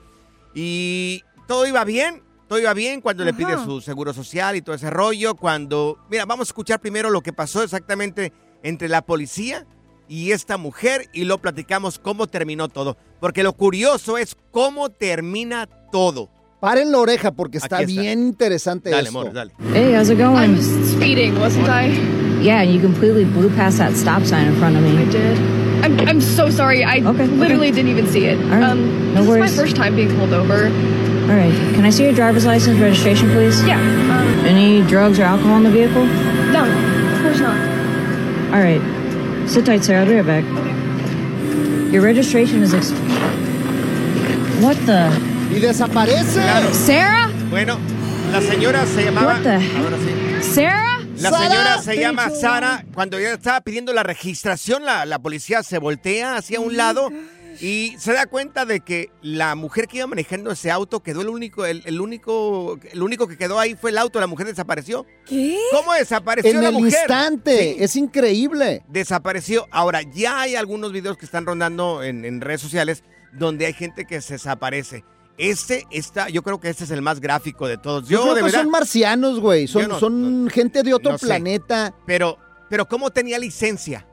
y 0.54 1.24
todo 1.48 1.68
iba 1.68 1.84
bien. 1.84 2.24
Todo 2.48 2.60
iba 2.60 2.74
bien 2.76 3.02
cuando 3.02 3.26
le 3.26 3.34
pide 3.34 3.58
su 3.58 3.82
seguro 3.82 4.14
social 4.14 4.56
y 4.56 4.62
todo 4.62 4.76
ese 4.76 4.92
rollo. 4.92 5.34
Cuando, 5.36 5.98
mira, 6.12 6.26
vamos 6.26 6.48
a 6.48 6.52
escuchar 6.52 6.80
primero 6.80 7.10
lo 7.10 7.22
que 7.22 7.34
pasó 7.34 7.64
exactamente 7.64 8.32
entre 8.62 8.88
la 8.88 9.02
policía 9.02 9.66
y 10.08 10.32
esta 10.32 10.58
mujer 10.58 11.10
y 11.12 11.24
lo 11.24 11.40
platicamos 11.40 11.98
cómo 11.98 12.28
terminó 12.28 12.70
todo. 12.70 12.98
Porque 13.20 13.42
lo 13.42 13.54
curioso 13.54 14.20
es 14.20 14.38
cómo 14.52 14.92
termina 14.92 15.66
todo. 15.92 16.30
Paren 16.66 16.92
la 16.92 16.98
oreja 16.98 17.32
porque 17.32 17.60
está, 17.60 17.82
está. 17.82 17.86
bien 18.02 18.20
interesante 18.20 18.90
Dale, 18.90 19.08
esto. 19.08 19.20
amor, 19.20 19.32
dale. 19.34 19.52
Hey, 19.72 19.94
how's 19.94 20.10
it 20.10 20.18
going? 20.18 20.36
I 20.36 20.58
was 20.58 20.66
speeding, 20.90 21.40
wasn't 21.40 21.70
I? 21.70 21.90
Yeah, 22.42 22.62
and 22.64 22.74
you 22.74 22.80
completely 22.82 23.24
blew 23.24 23.50
past 23.56 23.78
that 23.78 23.96
stop 23.96 24.24
sign 24.26 24.48
in 24.48 24.56
front 24.56 24.76
of 24.76 24.82
me. 24.82 24.98
I 24.98 25.06
did. 25.06 25.38
I'm, 25.86 26.00
I'm 26.10 26.22
so 26.22 26.50
sorry. 26.50 26.84
I 26.84 27.02
Okay, 27.06 27.28
literally 27.28 27.68
okay. 27.68 27.76
didn't 27.84 27.92
even 27.92 28.08
see 28.08 28.26
it. 28.26 28.40
All 28.46 28.50
right, 28.50 28.64
Um, 28.64 29.14
no 29.14 29.22
this 29.22 29.30
worries. 29.30 29.52
is 29.52 29.58
my 29.58 29.64
first 29.64 29.76
time 29.76 29.96
being 29.96 30.10
pulled 30.18 30.34
over. 30.34 30.66
All 30.66 31.38
right, 31.38 31.54
can 31.76 31.86
I 31.86 31.92
see 31.92 32.04
your 32.04 32.14
driver's 32.14 32.48
license 32.48 32.80
registration, 32.80 33.30
please? 33.30 33.64
Yeah. 33.64 33.78
Um, 33.80 34.46
Any 34.46 34.82
drugs 34.88 35.20
or 35.20 35.24
alcohol 35.24 35.58
in 35.58 35.64
the 35.66 35.70
vehicle? 35.72 36.04
no, 36.52 36.66
of 36.66 37.22
course 37.22 37.40
not. 37.42 37.58
All 38.56 38.62
right, 38.62 38.82
sit 39.48 39.66
tight, 39.68 39.84
Sarah. 39.84 40.02
I'll 40.02 40.08
be 40.08 40.16
right 40.16 40.26
back. 40.26 41.94
Your 41.94 42.02
registration 42.02 42.64
is. 42.64 42.74
Ex- 42.74 42.90
what 44.64 44.78
the? 44.88 45.12
Y 45.52 45.60
desaparece. 45.60 46.42
Sarah? 46.86 47.30
Bueno, 47.50 47.78
la 48.32 48.42
señora 48.42 48.86
se 48.86 49.06
llamaba. 49.06 49.36
What 49.36 49.42
the- 49.44 49.78
Ahora 49.78 49.98
sí. 49.98 50.54
Sarah? 50.54 51.00
La 51.18 51.30
Sara. 51.30 51.48
señora 51.50 51.82
se 51.82 51.98
llama 51.98 52.30
Sara. 52.30 52.86
Cuando 52.94 53.18
ella 53.18 53.34
estaba 53.34 53.62
pidiendo 53.62 53.94
la 53.94 54.04
registración, 54.04 54.84
la, 54.84 55.06
la 55.06 55.20
policía 55.20 55.64
se 55.64 55.78
voltea 55.78 56.36
hacia 56.36 56.60
un 56.60 56.76
lado 56.76 57.10
y 57.62 57.96
se 58.00 58.12
da 58.12 58.26
cuenta 58.26 58.66
de 58.66 58.82
que 58.82 59.12
la 59.22 59.56
mujer 59.56 59.88
que 59.88 59.98
iba 59.98 60.08
manejando 60.08 60.52
ese 60.52 60.72
auto 60.72 61.02
quedó 61.02 61.22
el 61.22 61.30
único, 61.30 61.66
el, 61.66 61.84
el 61.86 62.02
único, 62.02 62.78
el 62.92 63.02
único 63.02 63.28
que 63.30 63.38
quedó 63.38 63.60
ahí 63.60 63.76
fue 63.76 63.92
el 63.92 63.98
auto. 63.98 64.20
La 64.20 64.28
mujer 64.28 64.48
desapareció. 64.48 65.06
¿Qué? 65.26 65.58
¿Cómo 65.72 65.94
desapareció 65.94 66.52
En 66.52 66.62
la 66.64 66.68
el 66.70 66.74
mujer? 66.76 66.92
instante. 67.00 67.76
Sí. 67.78 67.84
Es 67.84 67.96
increíble. 67.96 68.84
desapareció. 68.90 69.68
Ahora, 69.72 70.02
ya 70.02 70.42
hay 70.42 70.56
algunos 70.58 70.92
videos 70.92 71.18
que 71.18 71.24
están 71.26 71.46
rondando 71.46 72.04
en, 72.04 72.26
en 72.26 72.42
redes 72.42 72.60
sociales 72.60 73.04
donde 73.32 73.68
hay 73.68 73.74
gente 73.74 74.04
que 74.06 74.20
se 74.20 74.34
desaparece. 74.34 75.06
Este 75.38 75.86
está, 75.92 76.30
yo 76.30 76.42
creo 76.44 76.60
que 76.60 76.70
este 76.70 76.86
es 76.86 76.92
el 76.92 77.02
más 77.02 77.20
gráfico 77.20 77.68
de 77.68 77.78
todos. 77.78 78.08
Yo, 78.08 78.18
Yo, 78.20 78.22
creo 78.24 78.34
de 78.36 78.40
que 78.40 78.46
verdad. 78.46 78.62
son 78.62 78.72
marcianos, 78.72 79.40
güey. 79.40 79.68
Son, 79.68 79.88
no- 79.90 80.00
son 80.00 80.50
gente 80.52 80.82
de 80.84 80.94
otro 80.94 81.12
no 81.14 81.18
sé. 81.18 81.26
planeta. 81.26 81.94
Pero, 82.06 82.38
pero 82.70 82.88
¿cómo 82.88 83.10
tenía 83.12 83.38
licencia? 83.38 84.08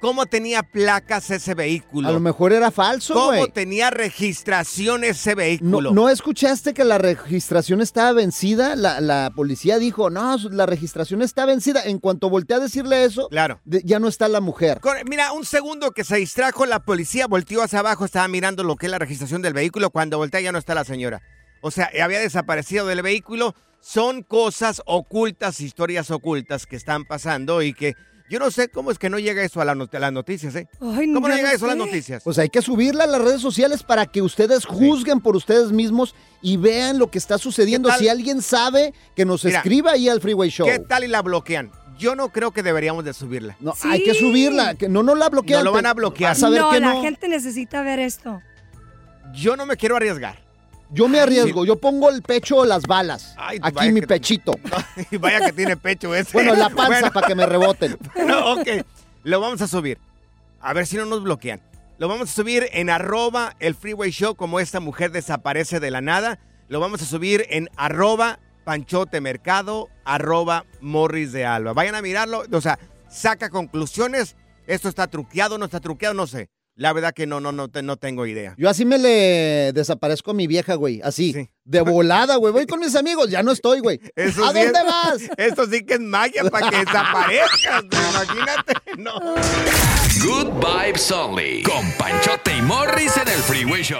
¿Cómo 0.00 0.24
tenía 0.26 0.62
placas 0.62 1.30
ese 1.30 1.54
vehículo? 1.54 2.08
A 2.08 2.12
lo 2.12 2.20
mejor 2.20 2.52
era 2.54 2.70
falso, 2.70 3.12
¿Cómo 3.12 3.48
tenía 3.48 3.90
registración 3.90 5.04
ese 5.04 5.30
¿No, 5.32 5.36
vehículo? 5.36 5.92
¿No 5.92 6.08
escuchaste 6.08 6.72
que 6.72 6.84
la 6.84 6.96
registración 6.98 7.80
estaba 7.80 8.12
vencida? 8.12 8.76
La, 8.76 9.00
la 9.00 9.30
policía 9.34 9.78
dijo, 9.78 10.08
no, 10.08 10.36
la 10.50 10.64
registración 10.66 11.20
está 11.22 11.44
vencida. 11.44 11.82
En 11.84 11.98
cuanto 11.98 12.30
volteé 12.30 12.56
a 12.56 12.60
decirle 12.60 13.04
eso, 13.04 13.28
Claro. 13.28 13.60
de- 13.64 13.82
ya 13.84 13.98
no 13.98 14.08
está 14.08 14.28
la 14.28 14.40
mujer. 14.40 14.80
Con- 14.80 14.96
mira, 15.08 15.32
un 15.32 15.44
segundo 15.44 15.90
que 15.90 16.04
se 16.04 16.16
distrajo, 16.16 16.64
la 16.66 16.80
policía 16.80 17.26
volteó 17.26 17.62
hacia 17.62 17.80
abajo, 17.80 18.04
estaba 18.06 18.26
mirando 18.28 18.64
lo 18.64 18.76
que 18.76 18.86
es 18.86 18.92
la 18.92 18.98
registración 18.98 19.42
del 19.42 19.52
vehículo. 19.52 19.90
Cuando 19.90 20.16
voltea 20.16 20.40
ya 20.40 20.52
no 20.52 20.58
está 20.58 20.74
la 20.74 20.84
señora. 20.84 21.20
O 21.60 21.70
sea, 21.70 21.90
había 22.02 22.20
desaparecido 22.20 22.86
del 22.86 23.02
vehículo. 23.02 23.54
Son 23.82 24.22
cosas 24.22 24.80
ocultas, 24.86 25.60
historias 25.60 26.10
ocultas 26.10 26.66
que 26.66 26.76
están 26.76 27.04
pasando 27.04 27.60
y 27.62 27.72
que 27.74 27.94
Yo 28.30 28.38
no 28.38 28.50
sé 28.52 28.68
cómo 28.68 28.92
es 28.92 28.98
que 28.98 29.10
no 29.10 29.18
llega 29.18 29.42
eso 29.42 29.60
a, 29.60 29.64
la 29.64 29.74
not- 29.74 29.92
a 29.92 29.98
las 29.98 30.12
noticias, 30.12 30.54
¿eh? 30.54 30.68
Ay, 30.80 31.12
¿Cómo 31.12 31.28
no 31.28 31.34
llega 31.34 31.52
eso 31.52 31.64
a 31.64 31.68
las 31.68 31.76
noticias? 31.76 32.22
Pues 32.22 32.38
hay 32.38 32.48
que 32.48 32.62
subirla 32.62 33.04
a 33.04 33.06
las 33.08 33.20
redes 33.20 33.40
sociales 33.42 33.82
para 33.82 34.06
que 34.06 34.22
ustedes 34.22 34.64
juzguen 34.64 35.20
por 35.20 35.34
ustedes 35.34 35.72
mismos 35.72 36.14
y 36.40 36.56
vean 36.56 37.00
lo 37.00 37.10
que 37.10 37.18
está 37.18 37.38
sucediendo. 37.38 37.90
Si 37.98 38.08
alguien 38.08 38.40
sabe, 38.40 38.94
que 39.16 39.24
nos 39.24 39.44
Mira, 39.44 39.58
escriba 39.58 39.90
ahí 39.90 40.08
al 40.08 40.20
Freeway 40.20 40.48
Show. 40.48 40.64
¿Qué 40.66 40.78
tal 40.78 41.02
y 41.02 41.08
la 41.08 41.22
bloquean? 41.22 41.72
Yo 41.98 42.14
no 42.14 42.30
creo 42.30 42.52
que 42.52 42.62
deberíamos 42.62 43.04
de 43.04 43.12
subirla. 43.12 43.56
No, 43.60 43.74
Hay 43.82 44.02
que 44.04 44.14
subirla, 44.14 44.74
que 44.76 44.88
no, 44.88 45.02
no 45.02 45.14
la 45.16 45.28
bloquean. 45.28 45.60
No 45.60 45.64
lo 45.64 45.72
van 45.72 45.86
a 45.86 45.92
bloquear. 45.94 46.30
Vas 46.30 46.42
a 46.44 46.50
ver 46.50 46.60
no, 46.60 46.70
que 46.70 46.80
la 46.80 46.94
no. 46.94 47.02
gente 47.02 47.28
necesita 47.28 47.82
ver 47.82 47.98
esto. 47.98 48.40
Yo 49.34 49.56
no 49.56 49.66
me 49.66 49.76
quiero 49.76 49.96
arriesgar. 49.96 50.38
Yo 50.92 51.08
me 51.08 51.20
arriesgo, 51.20 51.64
yo 51.64 51.76
pongo 51.76 52.10
el 52.10 52.22
pecho 52.22 52.56
o 52.58 52.64
las 52.64 52.82
balas. 52.82 53.34
Ay, 53.38 53.58
Aquí 53.62 53.92
mi 53.92 54.00
que- 54.00 54.06
pechito. 54.08 54.52
Vaya 55.20 55.46
que 55.46 55.52
tiene 55.52 55.76
pecho 55.76 56.14
ese. 56.14 56.32
Bueno, 56.32 56.54
la 56.54 56.68
panza 56.70 56.86
Bueno, 56.88 57.12
para 57.12 57.26
que 57.28 57.34
me 57.34 57.46
reboten. 57.46 57.96
no, 58.26 58.54
ok, 58.54 58.68
lo 59.22 59.40
vamos 59.40 59.62
a 59.62 59.68
subir. 59.68 59.98
A 60.60 60.72
ver 60.72 60.86
si 60.86 60.96
no 60.96 61.06
nos 61.06 61.22
bloquean. 61.22 61.60
Lo 61.98 62.08
vamos 62.08 62.30
a 62.30 62.32
subir 62.32 62.68
en 62.72 62.90
arroba 62.90 63.54
el 63.60 63.74
Freeway 63.74 64.10
Show 64.10 64.34
como 64.34 64.58
esta 64.58 64.80
mujer 64.80 65.12
desaparece 65.12 65.80
de 65.80 65.90
la 65.90 66.00
nada. 66.00 66.38
Lo 66.68 66.80
vamos 66.80 67.02
a 67.02 67.04
subir 67.04 67.46
en 67.50 67.68
arroba 67.76 68.38
Panchote 68.64 69.20
Mercado, 69.20 69.88
arroba 70.04 70.64
Morris 70.80 71.32
de 71.32 71.44
Alba. 71.44 71.72
Vayan 71.72 71.94
a 71.94 72.02
mirarlo, 72.02 72.44
o 72.50 72.60
sea, 72.60 72.78
saca 73.08 73.50
conclusiones. 73.50 74.36
Esto 74.66 74.88
está 74.88 75.06
truqueado, 75.08 75.58
no 75.58 75.64
está 75.66 75.80
truqueado, 75.80 76.14
no 76.14 76.26
sé. 76.26 76.48
La 76.80 76.94
verdad 76.94 77.12
que 77.12 77.26
no, 77.26 77.40
no, 77.40 77.52
no, 77.52 77.68
te- 77.68 77.82
no 77.82 77.98
tengo 77.98 78.24
idea. 78.24 78.54
Yo 78.56 78.70
así 78.70 78.86
me 78.86 78.96
le 78.96 79.70
desaparezco 79.74 80.30
a 80.30 80.34
mi 80.34 80.46
vieja, 80.46 80.76
güey. 80.76 81.02
Así. 81.04 81.46
De 81.62 81.82
volada, 81.82 82.36
güey. 82.36 82.54
Voy 82.54 82.64
con 82.64 82.80
mis 82.80 82.96
amigos. 82.96 83.28
Ya 83.30 83.42
no 83.42 83.52
estoy, 83.52 83.80
güey. 83.80 84.00
Eso 84.16 84.42
¿A 84.46 84.52
sí 84.54 84.60
dónde 84.60 84.78
es- 84.78 84.86
vas? 84.86 85.18
Esto 85.36 85.66
sí 85.66 85.84
que 85.84 85.94
es 85.94 86.00
magia 86.00 86.42
para 86.44 86.70
que 86.70 86.76
desaparezcas. 86.78 87.84
Imagínate. 87.84 88.72
No. 88.96 89.12
Good 90.24 90.52
Vibes 90.58 91.10
Only. 91.12 91.62
Con 91.64 91.92
Panchote 91.98 92.56
y 92.56 92.62
Morris 92.62 93.14
en 93.18 93.28
el 93.28 93.40
Freeway 93.40 93.82
Show. 93.82 93.98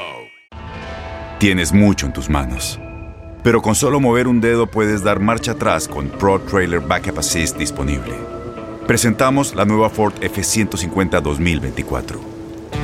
Tienes 1.39 1.73
mucho 1.75 2.07
en 2.07 2.15
tus 2.15 2.31
manos. 2.31 2.81
Pero 3.43 3.61
con 3.61 3.75
solo 3.75 4.01
mover 4.01 4.27
un 4.27 4.41
dedo 4.41 4.67
puedes 4.67 5.03
dar 5.05 5.21
marcha 5.21 5.53
atrás 5.53 5.87
con 5.87 6.09
Pro 6.09 6.41
Trailer 6.41 6.81
Backup 6.81 7.19
Assist 7.19 7.59
disponible. 7.59 8.15
Presentamos 8.87 9.55
la 9.55 9.67
nueva 9.67 9.91
Ford 9.91 10.15
F150 10.23 11.21
2024. 11.21 12.30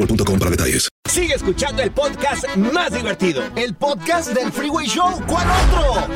boostmobile.com 0.00 0.38
para 0.38 0.50
detalles. 0.50 0.88
Sigue 1.08 1.34
escuchando 1.34 1.82
el 1.82 1.90
podcast 1.90 2.44
más 2.56 2.92
divertido. 2.92 3.42
El 3.56 3.74
podcast 3.74 4.30
del 4.30 4.52
Freeway 4.52 4.86
Show. 4.86 5.20
¿Cuál 5.26 5.46
otro? 5.50 6.08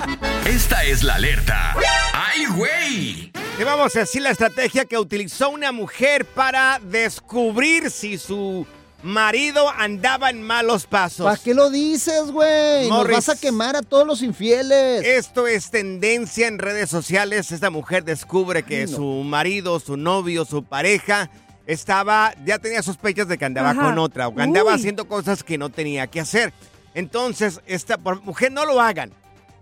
Esta 0.46 0.84
es 0.84 1.02
la 1.02 1.16
alerta. 1.16 1.74
¡Ay, 2.12 2.46
güey! 2.46 3.32
Y 3.58 3.62
vamos 3.64 3.94
a 3.96 4.00
decir 4.00 4.22
la 4.22 4.30
estrategia 4.30 4.84
que 4.84 4.98
utilizó 4.98 5.50
una 5.50 5.72
mujer 5.72 6.24
para 6.24 6.80
descubrir 6.80 7.90
si 7.90 8.18
su 8.18 8.66
marido 9.02 9.68
andaba 9.68 10.30
en 10.30 10.42
malos 10.42 10.86
pasos. 10.86 11.24
¿Para 11.26 11.36
qué 11.42 11.54
lo 11.54 11.70
dices, 11.70 12.30
güey? 12.30 12.88
Nos 12.88 13.08
vas 13.08 13.28
a 13.28 13.36
quemar 13.36 13.76
a 13.76 13.82
todos 13.82 14.06
los 14.06 14.22
infieles. 14.22 15.04
Esto 15.04 15.46
es 15.46 15.70
tendencia 15.70 16.46
en 16.46 16.58
redes 16.58 16.88
sociales. 16.88 17.52
Esta 17.52 17.70
mujer 17.70 18.04
descubre 18.04 18.62
que 18.62 18.82
Ay, 18.82 18.86
no. 18.86 18.96
su 18.96 19.04
marido, 19.24 19.78
su 19.80 19.96
novio, 19.96 20.44
su 20.44 20.64
pareja 20.64 21.30
estaba, 21.66 22.34
ya 22.44 22.58
tenía 22.58 22.82
sospechas 22.82 23.28
de 23.28 23.38
que 23.38 23.44
andaba 23.44 23.70
Ajá. 23.70 23.82
con 23.82 23.98
otra 23.98 24.28
o 24.28 24.34
que 24.34 24.42
andaba 24.42 24.70
Uy. 24.72 24.76
haciendo 24.76 25.06
cosas 25.08 25.42
que 25.44 25.58
no 25.58 25.70
tenía 25.70 26.06
que 26.06 26.20
hacer. 26.20 26.52
Entonces, 26.94 27.60
esta 27.66 27.98
por- 27.98 28.22
mujer 28.22 28.52
no 28.52 28.64
lo 28.66 28.80
hagan. 28.80 29.12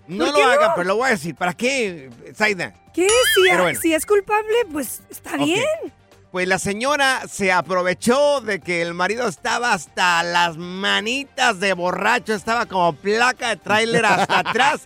No 0.08 0.26
¿Por 0.26 0.34
lo 0.38 0.44
hagan, 0.44 0.68
no? 0.68 0.72
pero 0.74 0.88
lo 0.88 0.96
voy 0.96 1.06
a 1.08 1.10
decir. 1.12 1.34
¿Para 1.34 1.54
qué, 1.54 2.10
Zaida? 2.34 2.74
¿Qué? 2.92 3.06
Si, 3.08 3.42
Pero 3.48 3.62
bueno. 3.62 3.78
si 3.80 3.94
es 3.94 4.04
culpable, 4.04 4.52
pues 4.70 5.00
está 5.10 5.36
bien. 5.36 5.64
Pues 6.32 6.48
la 6.48 6.58
señora 6.58 7.22
se 7.30 7.52
aprovechó 7.52 8.40
de 8.40 8.58
que 8.60 8.82
el 8.82 8.94
marido 8.94 9.28
estaba 9.28 9.72
hasta 9.74 10.22
las 10.22 10.56
manitas 10.56 11.60
de 11.60 11.74
borracho, 11.74 12.34
estaba 12.34 12.66
como 12.66 12.94
placa 12.94 13.50
de 13.50 13.56
tráiler 13.56 14.04
hasta 14.06 14.38
atrás, 14.40 14.80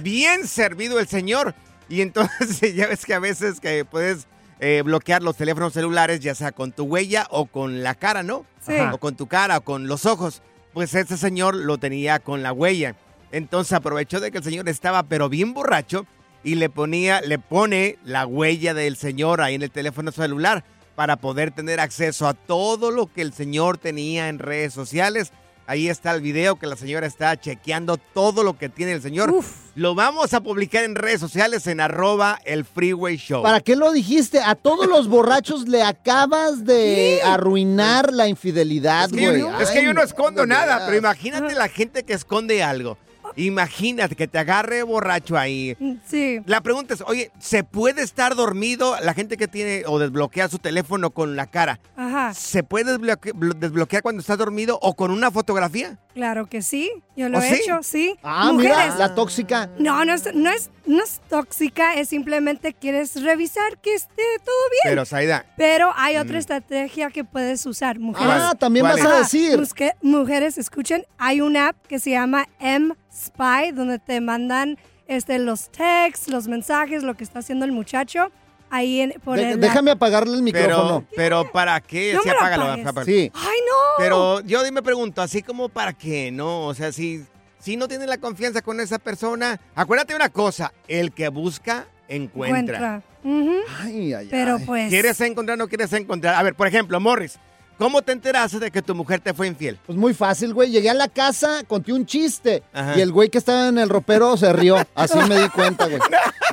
bien 0.00 0.46
servido 0.46 0.98
el 1.00 1.08
señor. 1.08 1.54
Y 1.88 2.00
entonces 2.00 2.60
ya 2.74 2.86
ves 2.86 3.04
que 3.04 3.14
a 3.14 3.18
veces 3.18 3.60
que 3.60 3.84
puedes 3.84 4.26
eh, 4.64 4.82
bloquear 4.82 5.24
los 5.24 5.36
teléfonos 5.36 5.72
celulares, 5.72 6.20
ya 6.20 6.36
sea 6.36 6.52
con 6.52 6.70
tu 6.70 6.84
huella 6.84 7.26
o 7.30 7.46
con 7.46 7.82
la 7.82 7.96
cara, 7.96 8.22
¿no? 8.22 8.46
Sí. 8.64 8.74
O 8.92 8.98
con 8.98 9.16
tu 9.16 9.26
cara 9.26 9.58
o 9.58 9.60
con 9.62 9.88
los 9.88 10.06
ojos. 10.06 10.40
Pues 10.72 10.94
este 10.94 11.16
señor 11.16 11.56
lo 11.56 11.78
tenía 11.78 12.20
con 12.20 12.44
la 12.44 12.52
huella. 12.52 12.94
Entonces 13.32 13.72
aprovechó 13.72 14.20
de 14.20 14.30
que 14.30 14.38
el 14.38 14.44
señor 14.44 14.68
estaba 14.68 15.02
pero 15.02 15.28
bien 15.28 15.52
borracho 15.52 16.06
y 16.44 16.54
le 16.54 16.70
ponía, 16.70 17.20
le 17.22 17.40
pone 17.40 17.98
la 18.04 18.24
huella 18.24 18.72
del 18.72 18.96
señor 18.96 19.40
ahí 19.40 19.56
en 19.56 19.62
el 19.62 19.72
teléfono 19.72 20.12
celular 20.12 20.62
para 20.94 21.16
poder 21.16 21.50
tener 21.50 21.80
acceso 21.80 22.28
a 22.28 22.34
todo 22.34 22.92
lo 22.92 23.12
que 23.12 23.22
el 23.22 23.32
señor 23.32 23.78
tenía 23.78 24.28
en 24.28 24.38
redes 24.38 24.72
sociales. 24.72 25.32
Ahí 25.66 25.88
está 25.88 26.12
el 26.12 26.20
video 26.20 26.56
que 26.56 26.66
la 26.66 26.76
señora 26.76 27.06
está 27.06 27.38
chequeando 27.38 27.96
todo 27.96 28.42
lo 28.42 28.58
que 28.58 28.68
tiene 28.68 28.92
el 28.92 29.02
señor. 29.02 29.32
Lo 29.74 29.94
vamos 29.94 30.34
a 30.34 30.40
publicar 30.40 30.84
en 30.84 30.96
redes 30.96 31.20
sociales 31.20 31.66
en 31.66 31.80
arroba 31.80 32.38
el 32.44 32.64
freeway 32.64 33.16
show. 33.16 33.42
¿Para 33.42 33.60
qué 33.60 33.76
lo 33.76 33.92
dijiste? 33.92 34.40
A 34.40 34.54
todos 34.54 34.86
los 34.86 35.08
borrachos 35.08 35.68
le 35.68 35.82
acabas 35.82 36.64
de 36.64 37.20
arruinar 37.24 38.12
la 38.12 38.26
infidelidad, 38.28 39.04
Es 39.04 39.12
que, 39.12 39.38
yo, 39.38 39.60
es 39.60 39.70
que 39.70 39.84
yo 39.84 39.94
no 39.94 40.02
escondo 40.02 40.46
nada, 40.46 40.84
pero 40.84 40.98
imagínate 40.98 41.54
la 41.54 41.68
gente 41.68 42.02
que 42.02 42.12
esconde 42.12 42.62
algo. 42.62 42.98
Imagínate 43.36 44.14
que 44.16 44.28
te 44.28 44.38
agarre 44.38 44.82
borracho 44.82 45.36
ahí. 45.38 45.76
Sí. 46.06 46.40
La 46.46 46.60
pregunta 46.60 46.94
es, 46.94 47.02
oye, 47.06 47.30
¿se 47.38 47.64
puede 47.64 48.02
estar 48.02 48.34
dormido 48.34 48.96
la 49.02 49.14
gente 49.14 49.36
que 49.36 49.48
tiene 49.48 49.84
o 49.86 49.98
desbloquea 49.98 50.48
su 50.48 50.58
teléfono 50.58 51.10
con 51.10 51.36
la 51.36 51.46
cara? 51.46 51.80
Ajá. 51.96 52.34
¿Se 52.34 52.62
puede 52.62 52.98
desbloque- 52.98 53.32
blo- 53.32 53.54
desbloquear 53.58 54.02
cuando 54.02 54.20
estás 54.20 54.38
dormido 54.38 54.78
o 54.82 54.94
con 54.94 55.10
una 55.10 55.30
fotografía? 55.30 55.98
Claro 56.14 56.46
que 56.46 56.60
sí. 56.62 56.90
Yo 57.16 57.28
lo 57.28 57.38
¿Oh, 57.38 57.42
he 57.42 57.48
sí? 57.56 57.60
hecho, 57.62 57.82
sí. 57.82 58.18
Ah, 58.22 58.52
mira, 58.54 58.94
la 58.96 59.14
tóxica. 59.14 59.70
No, 59.78 60.04
no 60.04 60.12
es, 60.12 60.34
no, 60.34 60.50
es, 60.50 60.70
no 60.86 61.02
es 61.02 61.20
tóxica, 61.28 61.94
es 61.94 62.08
simplemente 62.08 62.74
quieres 62.74 63.22
revisar 63.22 63.78
que 63.78 63.94
esté 63.94 64.22
todo 64.44 64.54
bien. 64.70 64.82
Pero, 64.84 65.04
Saida, 65.04 65.46
Pero 65.56 65.92
hay 65.96 66.16
otra 66.16 66.34
Mm. 66.36 66.40
estrategia 66.40 67.10
que 67.10 67.24
puedes 67.24 67.64
usar, 67.66 67.98
mujeres. 67.98 68.30
Ah, 68.36 68.54
también 68.58 68.84
¿Cuál 68.86 68.98
vas 69.02 69.06
a 69.12 69.18
decir. 69.18 69.58
Busque- 69.58 69.94
mujeres, 70.02 70.58
escuchen, 70.58 71.04
hay 71.18 71.40
una 71.40 71.68
app 71.68 71.86
que 71.86 71.98
se 71.98 72.10
llama 72.10 72.46
M-Spy, 72.60 73.72
donde 73.72 73.98
te 73.98 74.20
mandan 74.20 74.78
este, 75.08 75.38
los 75.38 75.68
texts, 75.70 76.28
los 76.28 76.46
mensajes, 76.48 77.02
lo 77.02 77.14
que 77.14 77.24
está 77.24 77.40
haciendo 77.40 77.64
el 77.64 77.72
muchacho. 77.72 78.30
Ahí 78.74 79.02
en, 79.02 79.12
por 79.22 79.36
De- 79.38 79.50
el- 79.50 79.60
déjame 79.60 79.90
apagarle 79.90 80.34
el 80.34 80.42
micrófono. 80.42 81.04
pero, 81.10 81.42
pero 81.42 81.52
¿para 81.52 81.78
qué? 81.80 82.14
No 82.14 82.22
Sí, 82.22 82.28
apágalo. 82.30 82.74
Sí. 83.04 83.30
¡Ay, 83.34 83.58
no! 83.68 83.76
Pero 83.98 84.40
yo 84.40 84.62
me 84.72 84.82
pregunto, 84.82 85.20
así 85.20 85.42
como 85.42 85.68
para 85.68 85.92
qué, 85.92 86.30
¿no? 86.32 86.66
O 86.66 86.72
sea, 86.74 86.90
si, 86.90 87.22
si 87.58 87.76
no 87.76 87.86
tienes 87.86 88.08
la 88.08 88.16
confianza 88.16 88.62
con 88.62 88.80
esa 88.80 88.98
persona, 88.98 89.60
acuérdate 89.74 90.14
una 90.14 90.30
cosa, 90.30 90.72
el 90.88 91.12
que 91.12 91.28
busca 91.28 91.86
encuentra. 92.08 92.78
Encuentra. 92.78 93.02
Ujú. 93.24 94.28
Pero 94.30 94.58
pues. 94.64 94.88
¿Quieres 94.88 95.20
encontrar 95.20 95.56
o 95.56 95.58
no 95.58 95.68
quieres 95.68 95.92
encontrar? 95.92 96.34
A 96.34 96.42
ver, 96.42 96.54
por 96.54 96.66
ejemplo, 96.66 96.98
Morris, 96.98 97.38
¿cómo 97.82 98.00
te 98.00 98.12
enteraste 98.12 98.60
de 98.60 98.70
que 98.70 98.80
tu 98.80 98.94
mujer 98.94 99.18
te 99.18 99.34
fue 99.34 99.48
infiel? 99.48 99.76
Pues 99.84 99.98
muy 99.98 100.14
fácil, 100.14 100.54
güey. 100.54 100.70
Llegué 100.70 100.90
a 100.90 100.94
la 100.94 101.08
casa, 101.08 101.64
conté 101.66 101.92
un 101.92 102.06
chiste. 102.06 102.62
Ajá. 102.72 102.96
Y 102.96 103.00
el 103.00 103.10
güey 103.10 103.28
que 103.28 103.38
estaba 103.38 103.66
en 103.68 103.78
el 103.78 103.88
ropero 103.88 104.36
se 104.36 104.52
rió. 104.52 104.76
Así 104.94 105.18
me 105.28 105.36
di 105.40 105.48
cuenta, 105.48 105.86
güey. 105.88 106.00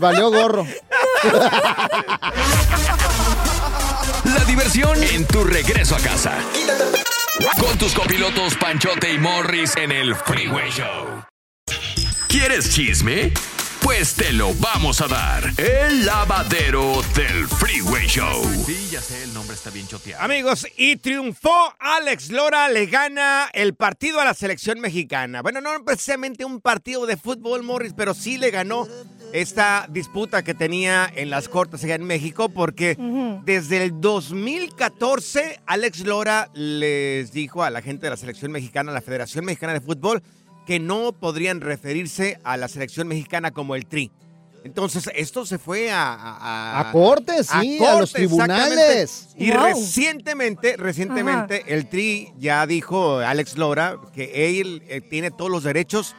Valió 0.02 0.32
gorro. 0.32 0.66
La 4.26 4.44
diversión 4.46 5.04
en 5.04 5.26
tu 5.26 5.44
regreso 5.44 5.96
a 5.96 6.00
casa. 6.00 6.34
Con 7.60 7.78
tus 7.78 7.94
copilotos 7.94 8.56
Panchote 8.56 9.14
y 9.14 9.20
Morris 9.20 9.76
en 9.78 9.92
el 9.92 10.16
Freeway 10.16 10.72
Show. 10.72 11.24
¿Quieres 12.28 12.74
chisme? 12.74 13.32
Pues 13.82 14.14
te 14.14 14.32
lo 14.34 14.54
vamos 14.56 15.02
a 15.02 15.08
dar. 15.08 15.44
El 15.58 16.06
lavadero 16.06 17.02
del 17.16 17.48
Freeway 17.48 18.08
Show. 18.08 18.44
Sí, 18.66 18.90
ya 18.92 19.02
sé, 19.02 19.24
el 19.24 19.34
nombre 19.34 19.56
está 19.56 19.70
bien 19.70 19.88
choteado. 19.88 20.24
Amigos, 20.24 20.68
y 20.78 20.98
triunfó 20.98 21.74
Alex 21.80 22.30
Lora, 22.30 22.70
le 22.70 22.86
gana 22.86 23.50
el 23.54 23.74
partido 23.74 24.20
a 24.20 24.26
la 24.26 24.34
selección 24.34 24.80
mexicana. 24.80 25.42
Bueno, 25.42 25.62
no 25.62 25.72
precisamente 25.84 26.46
un 26.46 26.62
partido 26.62 27.06
de 27.06 27.18
fútbol, 27.18 27.64
Morris, 27.64 27.94
pero 27.96 28.14
sí 28.14 28.38
le 28.38 28.52
ganó 28.52 28.88
esta 29.34 29.88
disputa 29.90 30.44
que 30.44 30.54
tenía 30.54 31.12
en 31.16 31.30
las 31.30 31.50
cortes 31.50 31.84
allá 31.84 31.96
en 31.96 32.04
México, 32.04 32.50
porque 32.50 32.98
desde 33.46 33.84
el 33.84 34.02
2014 34.02 35.62
Alex 35.66 36.02
Lora 36.02 36.50
les 36.54 37.32
dijo 37.32 37.64
a 37.64 37.70
la 37.70 37.82
gente 37.82 38.08
de 38.08 38.12
la 38.12 38.18
selección 38.18 38.52
mexicana, 38.52 38.92
a 38.92 38.94
la 38.94 39.02
Federación 39.02 39.46
Mexicana 39.46 39.74
de 39.74 39.82
Fútbol, 39.82 40.22
que 40.70 40.80
no 40.80 41.14
podrían 41.14 41.62
referirse 41.62 42.40
a 42.44 42.56
la 42.56 42.68
selección 42.68 43.08
mexicana 43.08 43.50
como 43.50 43.74
el 43.74 43.88
Tri. 43.88 44.12
Entonces, 44.64 45.10
esto 45.16 45.44
se 45.44 45.58
fue 45.58 45.90
a... 45.90 46.14
A, 46.14 46.80
A 46.90 46.92
cortes, 46.92 47.48
sí, 47.60 47.80
a 47.84 48.00
los 48.00 48.14
tribunales. 48.14 49.30
Y 49.36 49.50
Wow. 49.50 49.64
recientemente, 49.64 50.78
recientemente, 50.78 51.64
el 51.70 51.90
Tri 51.90 52.32
ya 52.38 52.68
dijo, 52.68 53.18
Alex 53.18 53.58
Lora, 53.58 53.98
que 54.14 54.60
él 54.60 54.84
eh, 54.88 55.02
tiene 55.02 55.32
todos 55.32 55.50
los 55.50 55.64
derechos 55.64 56.14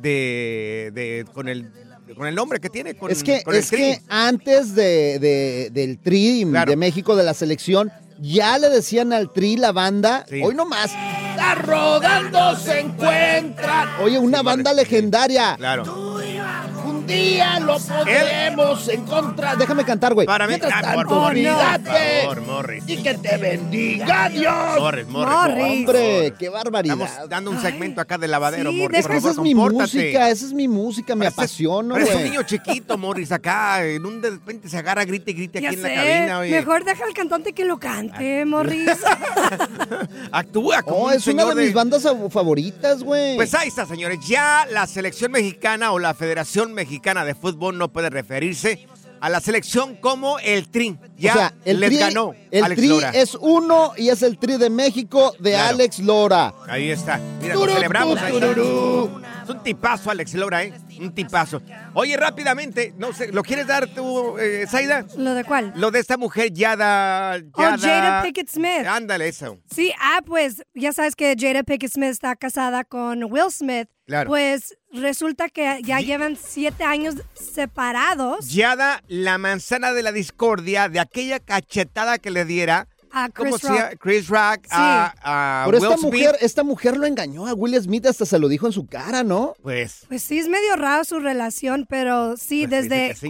de, 0.00 0.92
de- 0.94 1.24
con 1.32 1.48
el 1.48 1.72
con 2.16 2.28
el 2.28 2.36
nombre 2.36 2.60
que 2.60 2.70
tiene, 2.70 2.94
con, 2.94 3.10
es 3.10 3.24
que, 3.24 3.42
con 3.42 3.54
el 3.54 3.60
es 3.60 3.68
Tri. 3.70 3.78
que 3.78 4.00
antes 4.08 4.76
de, 4.76 5.18
de- 5.18 5.70
del 5.72 5.98
Tri 5.98 6.44
de 6.44 6.76
México, 6.76 7.16
de 7.16 7.24
la 7.24 7.34
selección, 7.34 7.90
ya 8.20 8.56
le 8.58 8.68
decían 8.70 9.12
al 9.12 9.32
Tri 9.32 9.56
la 9.56 9.72
banda, 9.72 10.24
hoy 10.44 10.54
nomás, 10.54 10.92
está 10.92 11.25
rodando, 11.54 12.56
se 12.56 12.80
encuentran. 12.80 13.88
Oye, 14.02 14.18
una 14.18 14.42
banda 14.42 14.72
legendaria. 14.72 15.56
Claro. 15.56 16.15
Día 17.06 17.60
lo 17.60 17.78
podremos 17.78 18.88
encontrar. 18.88 19.56
Déjame 19.58 19.84
cantar, 19.84 20.14
güey. 20.14 20.26
Para 20.26 20.46
mí, 20.46 20.50
Mientras 20.50 20.72
ah, 20.74 20.80
tanto, 20.82 20.96
por 20.98 21.08
favor, 21.08 21.30
olvídate. 21.30 21.90
por 22.24 22.36
favor, 22.36 22.40
Morris. 22.42 22.84
Y 22.86 22.96
que 23.02 23.14
te 23.14 23.36
bendiga 23.36 24.28
Dios. 24.28 24.54
Morris, 24.78 25.06
Morris. 25.06 25.64
Hombre, 25.64 26.34
qué 26.38 26.48
barbaridad. 26.48 27.00
Estamos 27.00 27.28
dando 27.30 27.50
un 27.52 27.60
segmento 27.60 28.00
acá 28.00 28.18
de 28.18 28.28
lavadero, 28.28 28.70
Sí, 28.70 28.76
Morris. 28.76 28.98
esa 29.00 29.08
favor, 29.08 29.30
es 29.30 29.38
mi 29.38 29.54
compórtate. 29.54 29.82
música, 29.98 30.30
esa 30.30 30.46
es 30.46 30.52
mi 30.52 30.68
música, 30.68 31.14
me 31.14 31.26
apasiono, 31.26 31.94
Pero 31.94 32.06
es 32.06 32.12
un 32.12 32.18
güey. 32.20 32.30
niño 32.30 32.42
chiquito, 32.42 32.98
Morris, 32.98 33.30
acá. 33.32 33.84
En 33.84 34.04
un 34.04 34.20
de 34.20 34.30
repente 34.30 34.68
se 34.68 34.78
agarra, 34.78 35.04
grite 35.04 35.30
y 35.30 35.34
grite 35.34 35.60
Ya 35.60 35.68
aquí 35.68 35.76
en 35.76 35.82
la 35.82 35.94
cabina. 35.94 36.38
Oye. 36.40 36.50
mejor 36.50 36.84
deja 36.84 37.04
al 37.04 37.14
cantante 37.14 37.52
que 37.52 37.64
lo 37.64 37.78
cante, 37.78 38.44
Morris. 38.44 38.90
Actúa 40.32 40.82
como 40.82 40.96
Oh, 40.96 41.04
un 41.08 41.12
es 41.12 41.26
una 41.26 41.42
señor 41.42 41.54
de 41.54 41.64
mis 41.64 41.74
bandas 41.74 42.04
av- 42.06 42.30
favoritas, 42.30 43.02
güey. 43.02 43.36
Pues 43.36 43.54
ahí 43.54 43.68
está, 43.68 43.84
señores. 43.86 44.18
Ya 44.26 44.66
la 44.70 44.86
selección 44.86 45.30
mexicana 45.30 45.92
o 45.92 45.98
la 45.98 46.14
Federación 46.14 46.72
Mexicana 46.72 46.95
de 47.00 47.34
Fútbol 47.34 47.78
no 47.78 47.92
puede 47.92 48.10
referirse 48.10 48.86
a 49.20 49.28
la 49.30 49.40
selección 49.40 49.96
como 49.96 50.38
el 50.40 50.68
Tri. 50.68 50.98
Ya 51.16 51.32
o 51.32 51.36
sea, 51.36 51.54
el 51.64 51.80
les 51.80 51.90
tri, 51.90 51.98
ganó 51.98 52.34
el 52.50 52.64
Alex 52.64 52.78
tri 52.80 52.88
Lora. 52.88 53.10
es 53.10 53.34
uno 53.34 53.92
y 53.96 54.10
es 54.10 54.22
el 54.22 54.38
tri 54.38 54.58
de 54.58 54.68
México 54.70 55.34
de 55.38 55.52
Claro. 55.52 55.68
Alex 55.70 55.98
Lora. 56.00 56.54
Ahí 56.68 56.90
está. 56.90 57.18
Mira, 57.40 57.54
lo 57.54 57.66
celebramos. 57.66 58.18
ahí 58.20 58.34
está. 58.36 58.50
Es 59.44 59.50
un 59.50 59.62
tipazo, 59.62 60.10
Alex 60.10 60.34
Lora, 60.34 60.64
¿eh? 60.64 60.72
Un 61.00 61.14
tipazo. 61.14 61.62
Oye, 61.94 62.16
rápidamente, 62.16 62.92
no 62.98 63.12
sé, 63.12 63.30
¿lo 63.32 63.42
quieres 63.44 63.66
dar 63.68 63.86
tú, 63.86 64.36
eh, 64.38 64.66
Zaida? 64.68 65.06
¿Lo 65.16 65.34
de 65.34 65.44
cuál? 65.44 65.72
Lo 65.76 65.90
de 65.92 66.00
esta 66.00 66.16
mujer, 66.16 66.52
Yada. 66.52 67.36
Oh, 67.52 67.62
Jada 67.62 68.22
Pickett 68.22 68.48
Smith. 68.50 68.84
Ándale, 68.86 69.28
eso. 69.28 69.58
Sí, 69.72 69.92
ah, 70.00 70.20
pues 70.26 70.62
ya 70.74 70.92
sabes 70.92 71.14
que 71.14 71.34
Jada 71.38 71.62
Pickett 71.62 71.92
Smith 71.92 72.10
está 72.10 72.34
casada 72.36 72.82
con 72.84 73.22
Will 73.24 73.50
Smith. 73.50 73.88
Claro. 74.06 74.28
Pues 74.28 74.76
resulta 74.92 75.48
que 75.48 75.80
ya 75.82 76.00
llevan 76.00 76.36
siete 76.40 76.84
años 76.84 77.16
separados 77.60 78.48
Yada, 78.52 79.02
la 79.08 79.38
manzana 79.38 79.92
de 79.92 80.02
la 80.02 80.12
discordia, 80.12 80.88
de 80.88 81.00
aquella 81.00 81.40
cachetada 81.40 82.18
que 82.18 82.30
le 82.30 82.44
diera. 82.44 82.86
a 83.10 83.28
¿Cómo 83.30 83.58
Chris? 83.58 83.68
Rock. 83.68 83.94
Chris 83.98 84.28
Rock 84.28 84.66
a, 84.70 85.62
a 85.62 85.64
Pero 85.66 85.78
Will 85.78 85.84
esta 85.90 85.96
Smith. 85.98 86.12
mujer, 86.12 86.36
esta 86.40 86.62
mujer 86.64 86.96
lo 86.96 87.06
engañó 87.06 87.46
a 87.46 87.54
Will 87.54 87.74
Smith, 87.82 88.06
hasta 88.06 88.26
se 88.26 88.38
lo 88.38 88.48
dijo 88.48 88.66
en 88.66 88.72
su 88.72 88.86
cara, 88.86 89.24
¿no? 89.24 89.54
Pues. 89.62 90.04
Pues 90.08 90.22
sí, 90.22 90.38
es 90.38 90.48
medio 90.48 90.76
raro 90.76 91.02
su 91.04 91.18
relación, 91.18 91.86
pero 91.88 92.36
sí, 92.36 92.66
Pues 92.68 92.88
desde, 92.88 93.14
sí. 93.16 93.28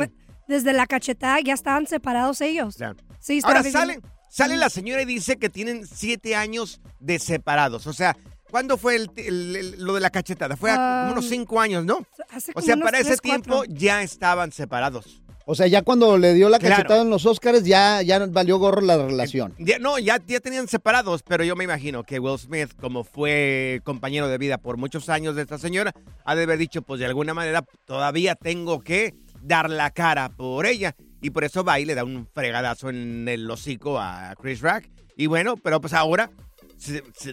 desde 0.49 0.73
la 0.73 0.87
cachetada 0.87 1.39
ya 1.41 1.55
estaban 1.55 1.87
separados 1.87 2.41
ellos. 2.41 2.77
Claro. 2.77 2.97
Sí, 3.21 3.41
Ahora 3.45 3.63
viviendo- 3.63 3.79
sale, 3.79 4.01
sale 4.29 4.57
la 4.57 4.69
señora 4.71 5.03
y 5.03 5.07
dice 5.07 5.37
que 5.39 5.49
tienen 5.49 5.87
siete 5.87 6.37
años 6.37 6.81
de 7.01 7.19
separados. 7.19 7.87
O 7.87 7.93
sea, 7.93 8.17
¿cuándo 8.57 8.79
fue 8.79 8.97
el- 8.97 9.11
el- 9.17 9.55
el- 9.57 9.85
lo 9.85 9.93
de 9.93 10.01
la 10.01 10.09
cachetada? 10.09 10.57
Fue 10.57 10.71
Ah, 10.73 11.03
como 11.03 11.13
unos 11.19 11.29
cinco 11.29 11.61
años, 11.61 11.85
¿no? 11.85 11.99
Hace 12.31 12.53
O 12.55 12.63
sea, 12.63 12.75
unos 12.75 12.87
para 12.87 12.99
ese 13.01 13.19
tiempo 13.19 13.65
ya 13.69 14.03
estaban 14.03 14.51
separados. 14.51 15.21
O 15.45 15.55
sea, 15.55 15.67
ya 15.67 15.83
cuando 15.83 16.17
le 16.17 16.33
dio 16.33 16.49
la 16.49 16.59
Claro. 16.59 16.77
cachetada 16.77 17.03
en 17.03 17.11
los 17.11 17.27
Oscars, 17.27 17.65
ya, 17.65 18.01
ya 18.01 18.25
valió 18.25 18.57
gorro 18.59 18.81
la 18.81 18.97
relación. 18.97 19.55
Ya- 19.59 19.79
no, 19.79 19.99
ya, 19.99 20.19
ya 20.27 20.41
tenían 20.41 20.69
separados, 20.69 21.23
pero 21.23 21.45
yo 21.45 21.55
me 21.55 21.65
imagino 21.65 22.03
que 22.03 22.19
Will 22.19 22.39
Smith, 22.39 22.71
como 22.81 23.05
fue 23.05 23.83
compañero 23.85 24.27
de 24.29 24.39
vida 24.39 24.57
por 24.57 24.79
muchos 24.79 25.11
años 25.11 25.37
de 25.37 25.43
esta 25.43 25.59
señora, 25.59 25.93
ha 26.25 26.35
de 26.35 26.45
haber 26.45 26.57
dicho, 26.59 26.81
pues 26.81 26.99
de 26.99 27.05
alguna 27.07 27.35
manera 27.35 27.63
todavía 27.85 28.37
tengo 28.37 28.81
que 28.81 29.15
dar 29.43 29.69
la 29.69 29.91
cara 29.91 30.31
por 30.31 30.65
ella. 30.65 30.97
Y 31.21 31.29
por 31.29 31.45
eso 31.45 31.63
va 31.63 31.79
y 31.79 31.85
le 31.85 31.95
da 31.95 32.05
un 32.05 32.27
fregadazo 32.33 32.89
en 32.89 33.29
el 33.29 33.51
hocico 33.51 33.99
a 34.01 34.35
Chris 34.41 34.63
Rock. 34.63 34.85
Y 35.15 35.27
bueno, 35.27 35.57
pero 35.59 35.81
pues 35.81 35.93
ahora 35.93 36.31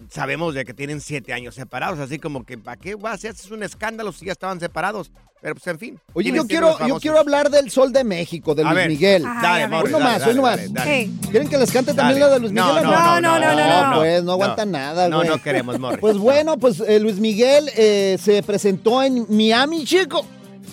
sabemos 0.10 0.54
de 0.54 0.66
que 0.66 0.74
tienen 0.74 1.02
siete 1.02 1.34
años 1.34 1.56
separados, 1.56 2.00
así 2.00 2.20
como 2.20 2.44
que 2.44 2.58
¿para 2.58 2.78
qué 2.78 2.96
vas? 2.96 3.22
Si 3.22 3.28
haces 3.28 3.52
un 3.52 3.64
escándalo 3.64 4.12
si 4.12 4.26
ya 4.26 4.32
estaban 4.32 4.60
separados. 4.60 5.12
Pero 5.42 5.56
pues 5.56 5.68
en 5.68 5.78
fin. 5.78 6.00
Oye, 6.14 6.30
¿quiénes 6.32 6.44
yo 6.44 6.48
quiero, 6.48 6.88
yo 6.88 7.00
quiero 7.02 7.20
hablar 7.20 7.50
del 7.50 7.70
Sol 7.70 7.92
de 7.92 8.06
México, 8.06 8.56
de 8.56 8.64
Luis 8.64 8.76
ver. 8.76 8.88
Miguel. 8.90 9.26
Ay, 9.28 9.42
Dale, 9.42 9.48
a 9.48 9.52
ver. 9.56 9.64
Hoy 9.66 9.70
Morris, 9.78 9.92
no 9.92 10.00
dale, 10.00 10.10
más, 10.12 10.20
dale, 10.22 10.32
hoy 10.32 10.36
no 10.38 10.42
más. 10.44 10.74
dale. 10.74 11.10
¿Quieren 11.32 11.50
que 11.50 11.58
les 11.58 11.72
cante 11.74 11.94
también 11.94 12.20
la 12.22 12.30
de 12.30 12.40
Luis 12.40 12.52
No, 12.54 12.68
Miguel? 12.70 12.84
no, 12.86 12.92
no, 13.22 13.40
no, 13.40 13.40
no, 13.56 13.90
no. 13.92 13.98
pues 14.00 14.20
no 14.24 14.26
No. 14.28 14.32
aguantan 14.32 14.72
nada, 14.72 15.10
No, 15.10 15.18
güey. 15.18 15.28
no 15.28 15.42
queremos, 15.42 15.78
Morris. 15.80 16.00
Pues 16.00 16.18
bueno, 16.18 16.58
pues 16.58 16.80
eh, 16.80 16.98
Luis 17.02 17.18
Miguel 17.20 17.70
eh, 17.76 18.18
se 18.24 18.42
presentó 18.42 19.04
en 19.04 19.26
Miami, 19.30 19.84
chico. 19.84 20.26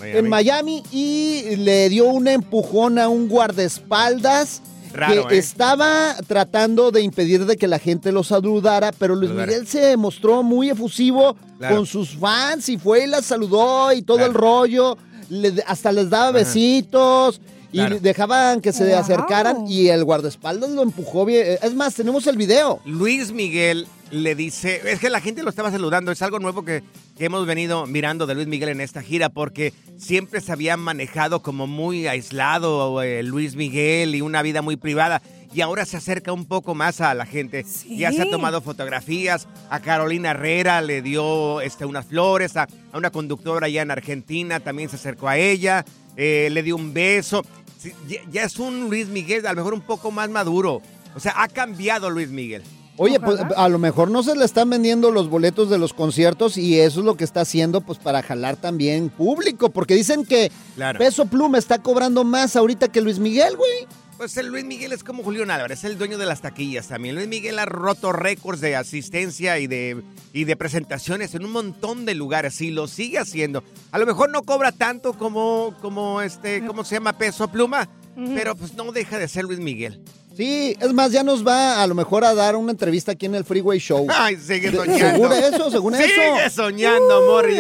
En 0.05 0.29
Miami 0.29 0.85
y 0.93 1.57
le 1.57 1.89
dio 1.89 2.05
un 2.07 2.29
empujón 2.29 2.99
a 3.01 3.09
un 3.09 3.29
guardaespaldas 3.29 4.63
Raro, 4.93 5.27
que 5.29 5.37
¿eh? 5.37 5.39
estaba 5.39 6.17
tratando 6.27 6.91
de 6.91 7.01
impedir 7.03 7.47
de 7.47 7.57
que 7.57 7.67
la 7.69 7.79
gente 7.79 8.11
lo 8.13 8.25
saludara, 8.25 8.93
pero 8.99 9.15
Luis. 9.15 9.31
Miguel 9.31 9.67
se 9.67 9.97
mostró 9.97 10.43
muy 10.43 10.71
efusivo 10.71 11.37
Claro. 11.59 11.77
con 11.77 11.87
sus 11.87 12.17
fans 12.17 12.69
y 12.69 12.79
fue 12.79 13.05
y 13.05 13.07
la 13.07 13.23
saludó 13.23 13.93
y 13.93 14.03
todo 14.03 14.25
el 14.25 14.35
rollo, 14.35 14.97
le- 15.29 15.63
hasta 15.67 15.93
les 15.93 16.09
daba 16.11 16.31
besitos. 16.33 17.41
Y 17.73 17.77
Claro. 17.79 17.99
dejaban 18.01 18.61
que 18.61 18.73
se 18.73 18.85
Wow. 18.89 18.99
acercaran 18.99 19.67
y 19.69 19.89
el 19.91 20.03
guardaespaldas 20.05 20.71
lo 20.71 20.83
empujó 20.83 21.25
bien. 21.25 21.57
Es 21.63 21.73
más, 21.73 21.95
tenemos 21.95 22.27
el 22.27 22.37
video. 22.37 22.81
Luis 22.85 23.31
Miguel 23.31 23.87
le 24.11 24.35
dice, 24.35 24.81
es 24.85 25.01
que 25.01 25.11
la 25.11 25.21
gente 25.21 25.43
lo 25.43 25.51
estaba 25.51 25.71
saludando, 25.71 26.11
es 26.13 26.23
algo 26.23 26.39
nuevo 26.39 26.65
que, 26.65 26.83
que 27.17 27.25
hemos 27.25 27.47
venido 27.47 27.87
mirando 27.87 28.27
de 28.27 28.35
Luis 28.35 28.47
Miguel 28.49 28.71
en 28.71 28.81
esta 28.81 29.03
gira, 29.03 29.29
porque 29.29 29.73
siempre 29.99 30.41
se 30.41 30.53
había 30.53 30.77
manejado 30.77 31.43
como 31.43 31.67
muy 31.67 32.07
aislado 32.07 33.03
eh, 33.03 33.23
Luis 33.23 33.55
Miguel 33.55 34.15
y 34.15 34.21
una 34.21 34.43
vida 34.43 34.63
muy 34.63 34.77
privada, 34.77 35.23
y 35.53 35.63
ahora 35.63 35.85
se 35.85 35.97
acerca 35.97 36.33
un 36.33 36.47
poco 36.47 36.75
más 36.75 37.01
a 37.01 37.13
la 37.15 37.27
gente. 37.27 37.65
Ya 37.89 38.13
se 38.13 38.23
ha 38.23 38.31
tomado 38.31 38.61
fotografías, 38.61 39.49
a 39.69 39.81
Carolina 39.81 40.31
Herrera 40.31 40.81
le 40.81 41.03
dio 41.03 41.61
este, 41.61 41.85
unas 41.85 42.07
flores, 42.07 42.57
a, 42.57 42.69
a 42.93 42.99
una 42.99 43.11
conductora 43.11 43.67
allá 43.67 43.83
en 43.83 43.91
Argentina 43.91 44.61
también 44.61 44.89
se 44.89 44.97
acercó 44.97 45.29
a 45.29 45.37
ella, 45.37 45.85
eh, 46.17 46.49
le 46.51 46.63
dio 46.63 46.77
un 46.77 46.93
beso. 46.93 47.45
Sí, 47.79 47.93
ya, 48.09 48.21
ya 48.31 48.45
es 48.45 48.59
un 48.59 48.91
Luis 48.91 49.09
Miguel 49.09 49.47
a 49.47 49.53
lo 49.53 49.57
mejor 49.57 49.75
un 49.75 49.81
poco 49.81 50.11
más 50.11 50.29
maduro, 50.31 50.83
o 51.15 51.21
sea, 51.21 51.35
ha 51.43 51.49
cambiado 51.49 52.11
Luis 52.11 52.29
Miguel. 52.29 52.63
Oye, 53.03 53.19
pues 53.19 53.41
a 53.57 53.69
lo 53.71 53.79
mejor 53.79 54.11
no 54.11 54.23
se 54.23 54.37
le 54.37 54.45
están 54.45 54.69
vendiendo 54.69 55.11
los 55.11 55.31
boletos 55.31 55.71
de 55.71 55.79
los 55.79 55.95
conciertos 55.95 56.59
y 56.59 56.79
eso 56.79 57.01
es 57.01 57.07
lo 57.07 57.17
que 57.17 57.25
está 57.25 57.41
haciendo 57.41 57.81
pues 57.81 57.99
para 57.99 58.23
jalar 58.23 58.57
también 58.57 59.09
público, 59.09 59.71
porque 59.71 59.95
dicen 59.95 60.27
que 60.27 60.53
Claro. 60.75 60.99
Peso 60.99 61.25
Pluma 61.25 61.57
está 61.57 61.79
cobrando 61.79 62.25
más 62.25 62.57
ahorita 62.57 62.89
que 62.89 63.01
Luis 63.01 63.19
Miguel, 63.19 63.57
güey. 63.57 63.87
Pues 64.19 64.37
el 64.37 64.49
Luis 64.49 64.67
Miguel 64.67 64.93
es 64.93 65.03
como 65.03 65.23
Julián 65.23 65.51
Álvarez, 65.51 65.79
es 65.79 65.85
el 65.85 65.97
dueño 65.97 66.19
de 66.19 66.27
las 66.27 66.43
taquillas 66.43 66.89
también. 66.89 67.15
Luis 67.15 67.27
Miguel 67.27 67.59
ha 67.59 67.65
roto 67.65 68.13
récords 68.13 68.61
de 68.61 68.77
asistencia 68.77 69.59
y 69.59 69.67
de, 69.67 70.03
y 70.35 70.45
de 70.45 70.57
presentaciones 70.57 71.35
en 71.35 71.47
un 71.47 71.53
montón 71.53 72.05
de 72.05 72.15
lugares 72.15 72.61
y 72.61 72.71
lo 72.71 72.87
sigue 72.87 73.19
haciendo. 73.19 73.65
A 73.93 73.99
lo 73.99 74.05
mejor 74.05 74.29
no 74.29 74.43
cobra 74.43 74.73
tanto 74.73 75.15
como, 75.15 75.75
como 75.81 76.21
este, 76.21 76.67
¿cómo 76.67 76.85
se 76.85 76.97
llama? 76.97 77.17
Peso 77.17 77.49
pluma, 77.49 77.89
pero 78.35 78.55
pues 78.55 78.75
no 78.75 78.93
deja 78.93 79.19
de 79.19 79.27
ser 79.27 79.45
Luis 79.45 79.59
Miguel. 79.59 80.03
Sí, 80.37 80.77
es 80.81 80.93
más, 80.93 81.13
ya 81.13 81.23
nos 81.23 81.47
va 81.47 81.83
a 81.83 81.87
lo 81.87 81.95
mejor 81.95 82.25
a 82.25 82.35
dar 82.35 82.57
una 82.57 82.73
entrevista 82.73 83.13
aquí 83.13 83.27
en 83.27 83.35
el 83.35 83.45
Freeway 83.45 83.79
Show. 83.79 84.07
Ay, 84.17 84.37
sigue 84.37 84.71
soñando. 84.71 84.99
Según 84.99 85.33
eso, 85.33 85.71
según 85.71 85.95
eso. 85.95 86.05
Sigue 86.05 86.51
soñando, 86.51 87.23
Morri. 87.27 87.59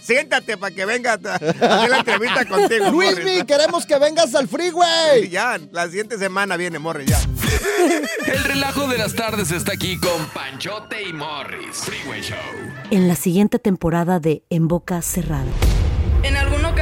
Siéntate 0.00 0.56
para 0.56 0.74
que 0.74 0.84
venga 0.84 1.12
a 1.12 1.14
hacer 1.14 1.90
la 1.90 1.98
entrevista 1.98 2.44
contigo, 2.46 2.90
Luismi, 2.90 3.44
queremos 3.44 3.86
que 3.86 3.98
vengas 3.98 4.34
al 4.34 4.48
Freeway. 4.48 5.28
Ya, 5.28 5.58
la 5.72 5.86
siguiente 5.86 6.18
semana 6.18 6.56
viene, 6.56 6.78
Morri, 6.78 7.06
ya. 7.06 7.20
El 8.26 8.44
relajo 8.44 8.86
de 8.88 8.98
las 8.98 9.14
tardes 9.14 9.50
está 9.50 9.72
aquí 9.72 9.98
con 9.98 10.26
Panchote 10.34 11.02
y 11.02 11.12
Morris. 11.12 11.76
Freeway 11.76 12.22
Show. 12.22 12.36
En 12.90 13.08
la 13.08 13.16
siguiente 13.16 13.58
temporada 13.58 14.20
de 14.20 14.42
En 14.50 14.68
Boca 14.68 15.00
Cerrada. 15.02 15.44